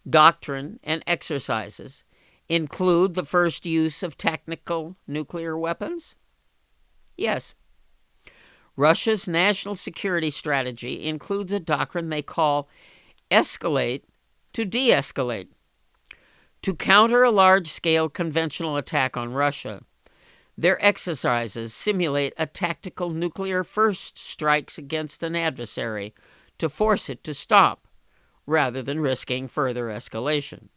doctrine, 0.06 0.80
and 0.84 1.02
exercises 1.06 2.04
include 2.50 3.14
the 3.14 3.24
first 3.24 3.64
use 3.64 4.02
of 4.02 4.18
technical 4.18 4.96
nuclear 5.06 5.56
weapons? 5.56 6.16
Yes. 7.16 7.54
Russia's 8.76 9.28
national 9.28 9.76
security 9.76 10.30
strategy 10.30 11.06
includes 11.06 11.52
a 11.52 11.60
doctrine 11.60 12.08
they 12.08 12.22
call 12.22 12.68
escalate 13.30 14.02
to 14.52 14.64
de 14.64 14.90
escalate. 14.90 15.46
To 16.62 16.74
counter 16.74 17.22
a 17.22 17.30
large 17.30 17.68
scale 17.68 18.08
conventional 18.08 18.76
attack 18.76 19.16
on 19.16 19.32
Russia, 19.32 19.82
their 20.58 20.84
exercises 20.84 21.72
simulate 21.72 22.34
a 22.36 22.46
tactical 22.46 23.10
nuclear 23.10 23.62
first 23.62 24.18
strikes 24.18 24.76
against 24.76 25.22
an 25.22 25.36
adversary 25.36 26.14
to 26.58 26.68
force 26.68 27.08
it 27.08 27.22
to 27.24 27.32
stop, 27.32 27.86
rather 28.44 28.82
than 28.82 29.00
risking 29.00 29.46
further 29.46 29.86
escalation. 29.86 30.68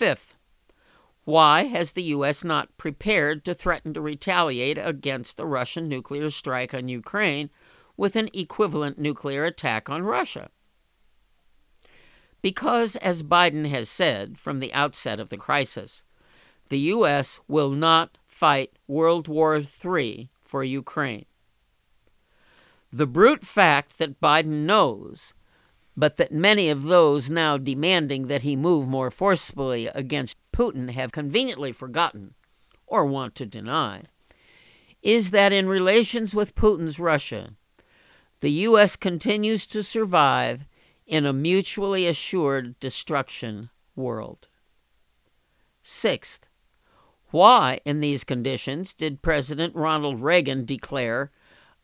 Fifth, 0.00 0.34
why 1.24 1.64
has 1.64 1.92
the 1.92 2.04
U.S. 2.04 2.42
not 2.42 2.74
prepared 2.78 3.44
to 3.44 3.52
threaten 3.52 3.92
to 3.92 4.00
retaliate 4.00 4.78
against 4.78 5.38
a 5.38 5.44
Russian 5.44 5.90
nuclear 5.90 6.30
strike 6.30 6.72
on 6.72 6.88
Ukraine 6.88 7.50
with 7.98 8.16
an 8.16 8.30
equivalent 8.32 8.98
nuclear 8.98 9.44
attack 9.44 9.90
on 9.90 10.02
Russia? 10.02 10.48
Because, 12.40 12.96
as 12.96 13.22
Biden 13.22 13.68
has 13.68 13.90
said 13.90 14.38
from 14.38 14.58
the 14.60 14.72
outset 14.72 15.20
of 15.20 15.28
the 15.28 15.36
crisis, 15.36 16.02
the 16.70 16.78
U.S. 16.96 17.42
will 17.46 17.68
not 17.68 18.16
fight 18.26 18.78
World 18.88 19.28
War 19.28 19.60
III 19.60 20.30
for 20.40 20.64
Ukraine. 20.64 21.26
The 22.90 23.06
brute 23.06 23.44
fact 23.44 23.98
that 23.98 24.18
Biden 24.18 24.64
knows 24.64 25.34
but 26.00 26.16
that 26.16 26.32
many 26.32 26.70
of 26.70 26.84
those 26.84 27.28
now 27.28 27.58
demanding 27.58 28.26
that 28.28 28.40
he 28.40 28.56
move 28.56 28.88
more 28.88 29.10
forcefully 29.10 29.86
against 29.88 30.38
Putin 30.50 30.92
have 30.92 31.12
conveniently 31.12 31.72
forgotten 31.72 32.32
or 32.86 33.04
want 33.04 33.34
to 33.34 33.44
deny 33.44 34.04
is 35.02 35.30
that 35.30 35.52
in 35.52 35.68
relations 35.68 36.34
with 36.34 36.54
Putin's 36.54 36.98
Russia, 36.98 37.50
the 38.40 38.50
U.S. 38.68 38.96
continues 38.96 39.66
to 39.66 39.82
survive 39.82 40.64
in 41.06 41.26
a 41.26 41.34
mutually 41.34 42.06
assured 42.06 42.80
destruction 42.80 43.68
world. 43.94 44.48
Sixth, 45.82 46.46
why, 47.30 47.80
in 47.84 48.00
these 48.00 48.24
conditions, 48.24 48.94
did 48.94 49.20
President 49.20 49.74
Ronald 49.76 50.22
Reagan 50.22 50.64
declare 50.64 51.30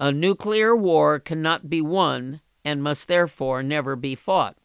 a 0.00 0.10
nuclear 0.10 0.74
war 0.74 1.20
cannot 1.20 1.68
be 1.68 1.82
won 1.82 2.40
and 2.66 2.82
must 2.82 3.06
therefore 3.06 3.62
never 3.62 3.94
be 3.94 4.16
fought. 4.16 4.56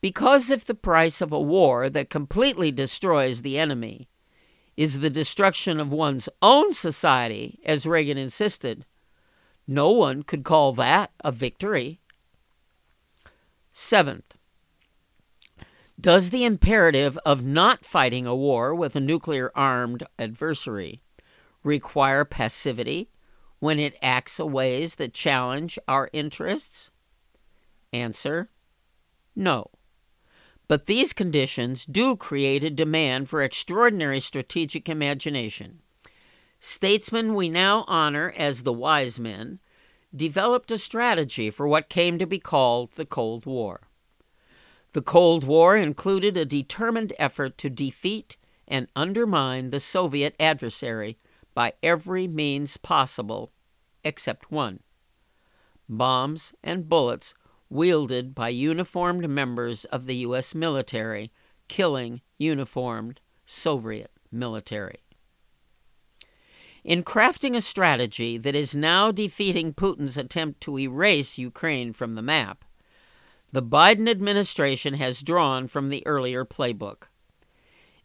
Because 0.00 0.50
if 0.50 0.64
the 0.64 0.74
price 0.74 1.20
of 1.20 1.30
a 1.30 1.40
war 1.40 1.88
that 1.88 2.10
completely 2.10 2.72
destroys 2.72 3.42
the 3.42 3.56
enemy 3.56 4.08
is 4.76 4.98
the 4.98 5.08
destruction 5.08 5.78
of 5.78 5.92
one's 5.92 6.28
own 6.42 6.74
society, 6.74 7.60
as 7.64 7.86
Reagan 7.86 8.18
insisted, 8.18 8.84
no 9.68 9.90
one 9.90 10.24
could 10.24 10.42
call 10.42 10.72
that 10.72 11.12
a 11.24 11.30
victory. 11.30 12.00
Seventh, 13.70 14.36
does 15.98 16.30
the 16.30 16.44
imperative 16.44 17.16
of 17.24 17.44
not 17.44 17.84
fighting 17.84 18.26
a 18.26 18.34
war 18.34 18.74
with 18.74 18.96
a 18.96 19.00
nuclear 19.00 19.52
armed 19.54 20.02
adversary 20.18 21.02
require 21.62 22.24
passivity 22.24 23.10
when 23.58 23.78
it 23.78 23.96
acts 24.02 24.38
in 24.38 24.52
ways 24.52 24.96
that 24.96 25.14
challenge 25.14 25.78
our 25.88 26.10
interests? 26.12 26.90
Answer 27.92 28.50
No. 29.34 29.70
But 30.68 30.86
these 30.86 31.12
conditions 31.12 31.86
do 31.86 32.16
create 32.16 32.64
a 32.64 32.70
demand 32.70 33.28
for 33.28 33.42
extraordinary 33.42 34.20
strategic 34.20 34.88
imagination. 34.88 35.80
Statesmen 36.58 37.34
we 37.34 37.48
now 37.48 37.84
honor 37.86 38.34
as 38.36 38.62
the 38.62 38.72
wise 38.72 39.20
men 39.20 39.60
developed 40.14 40.70
a 40.70 40.78
strategy 40.78 41.50
for 41.50 41.68
what 41.68 41.88
came 41.88 42.18
to 42.18 42.26
be 42.26 42.38
called 42.38 42.92
the 42.92 43.04
Cold 43.04 43.46
War. 43.46 43.82
The 44.92 45.02
Cold 45.02 45.44
War 45.44 45.76
included 45.76 46.36
a 46.36 46.44
determined 46.44 47.12
effort 47.18 47.58
to 47.58 47.70
defeat 47.70 48.36
and 48.66 48.88
undermine 48.96 49.70
the 49.70 49.80
Soviet 49.80 50.34
adversary 50.40 51.18
by 51.56 51.72
every 51.82 52.28
means 52.28 52.76
possible 52.76 53.50
except 54.04 54.52
one 54.52 54.78
bombs 55.88 56.52
and 56.62 56.88
bullets 56.88 57.32
wielded 57.70 58.34
by 58.34 58.50
uniformed 58.50 59.28
members 59.28 59.86
of 59.86 60.04
the 60.04 60.16
U.S. 60.16 60.54
military 60.54 61.32
killing 61.66 62.20
uniformed 62.38 63.20
Soviet 63.46 64.10
military. 64.30 65.00
In 66.84 67.02
crafting 67.02 67.56
a 67.56 67.60
strategy 67.60 68.36
that 68.36 68.54
is 68.54 68.74
now 68.74 69.10
defeating 69.10 69.72
Putin's 69.72 70.18
attempt 70.18 70.60
to 70.60 70.78
erase 70.78 71.38
Ukraine 71.38 71.92
from 71.94 72.16
the 72.16 72.22
map, 72.22 72.64
the 73.50 73.62
Biden 73.62 74.08
administration 74.08 74.94
has 74.94 75.22
drawn 75.22 75.68
from 75.68 75.88
the 75.88 76.06
earlier 76.06 76.44
playbook. 76.44 77.04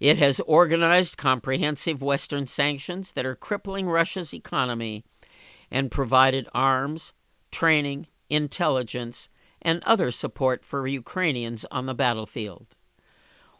It 0.01 0.17
has 0.17 0.39
organized 0.47 1.19
comprehensive 1.19 2.01
Western 2.01 2.47
sanctions 2.47 3.11
that 3.11 3.23
are 3.23 3.35
crippling 3.35 3.87
Russia's 3.87 4.33
economy 4.33 5.05
and 5.69 5.91
provided 5.91 6.49
arms, 6.55 7.13
training, 7.51 8.07
intelligence, 8.27 9.29
and 9.61 9.83
other 9.83 10.09
support 10.09 10.65
for 10.65 10.87
Ukrainians 10.87 11.65
on 11.69 11.85
the 11.85 11.93
battlefield. 11.93 12.65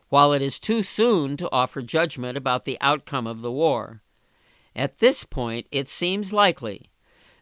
While 0.09 0.33
it 0.33 0.41
is 0.41 0.59
too 0.59 0.81
soon 0.81 1.37
to 1.37 1.51
offer 1.51 1.83
judgment 1.83 2.35
about 2.35 2.65
the 2.65 2.79
outcome 2.81 3.27
of 3.27 3.41
the 3.41 3.51
war, 3.51 4.01
at 4.75 4.97
this 4.97 5.23
point 5.23 5.67
it 5.71 5.87
seems 5.87 6.33
likely 6.33 6.89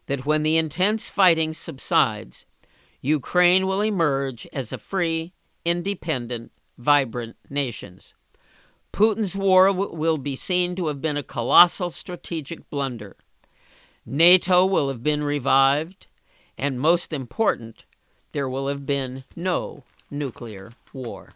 that 0.07 0.25
when 0.25 0.43
the 0.43 0.57
intense 0.57 1.07
fighting 1.07 1.53
subsides, 1.53 2.45
Ukraine 2.99 3.65
will 3.65 3.79
emerge 3.79 4.45
as 4.51 4.73
a 4.73 4.77
free, 4.77 5.31
independent, 5.63 6.51
vibrant 6.77 7.37
nation. 7.49 8.01
Putin's 8.91 9.35
war 9.35 9.67
w- 9.67 9.93
will 9.93 10.17
be 10.17 10.35
seen 10.35 10.75
to 10.75 10.87
have 10.87 11.01
been 11.01 11.17
a 11.17 11.23
colossal 11.23 11.89
strategic 11.89 12.69
blunder. 12.69 13.15
NATO 14.05 14.65
will 14.65 14.87
have 14.89 15.03
been 15.03 15.23
revived, 15.23 16.07
and 16.57 16.79
most 16.79 17.13
important, 17.13 17.83
there 18.31 18.49
will 18.49 18.67
have 18.67 18.85
been 18.85 19.23
no 19.35 19.83
nuclear 20.09 20.71
war. 20.93 21.29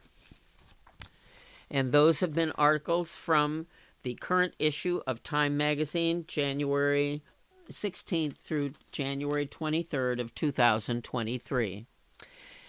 And 1.69 1.91
those 1.91 2.19
have 2.19 2.33
been 2.33 2.51
articles 2.51 3.15
from 3.15 3.67
the 4.03 4.15
current 4.15 4.53
issue 4.59 5.01
of 5.07 5.23
Time 5.23 5.55
magazine, 5.57 6.25
January 6.27 7.23
16th 7.71 8.37
through 8.37 8.73
January 8.91 9.47
23rd 9.47 10.19
of 10.19 10.35
2023. 10.35 11.87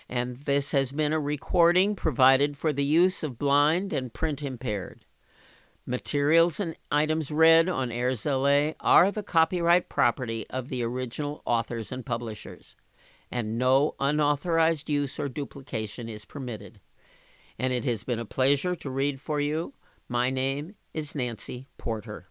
And 0.09 0.37
this 0.37 0.73
has 0.73 0.93
been 0.93 1.13
a 1.13 1.21
recording 1.21 1.97
provided 1.97 2.57
for 2.57 2.73
the 2.73 2.85
use 2.85 3.23
of 3.23 3.39
blind 3.39 3.93
and 3.93 4.13
print 4.13 4.43
impaired. 4.43 5.05
Materials 5.87 6.61
and 6.61 6.77
items 6.91 7.31
read 7.31 7.69
on 7.69 7.93
Airs 7.93 8.25
LA 8.25 8.73
are 8.81 9.11
the 9.11 9.23
copyright 9.23 9.89
property 9.89 10.47
of 10.49 10.69
the 10.69 10.83
original 10.83 11.43
authors 11.45 11.93
and 11.93 12.07
publishers, 12.07 12.75
and 13.31 13.59
no 13.59 13.95
unauthorized 14.01 14.89
use 14.89 15.19
or 15.21 15.29
duplication 15.29 16.09
is 16.09 16.25
permitted. 16.25 16.81
And 17.59 17.73
it 17.73 17.85
has 17.85 18.03
been 18.03 18.19
a 18.19 18.25
pleasure 18.25 18.75
to 18.75 18.91
read 18.91 19.21
for 19.21 19.41
you. 19.41 19.75
My 20.09 20.31
name 20.31 20.75
is 20.93 21.15
Nancy 21.15 21.67
Porter. 21.77 22.29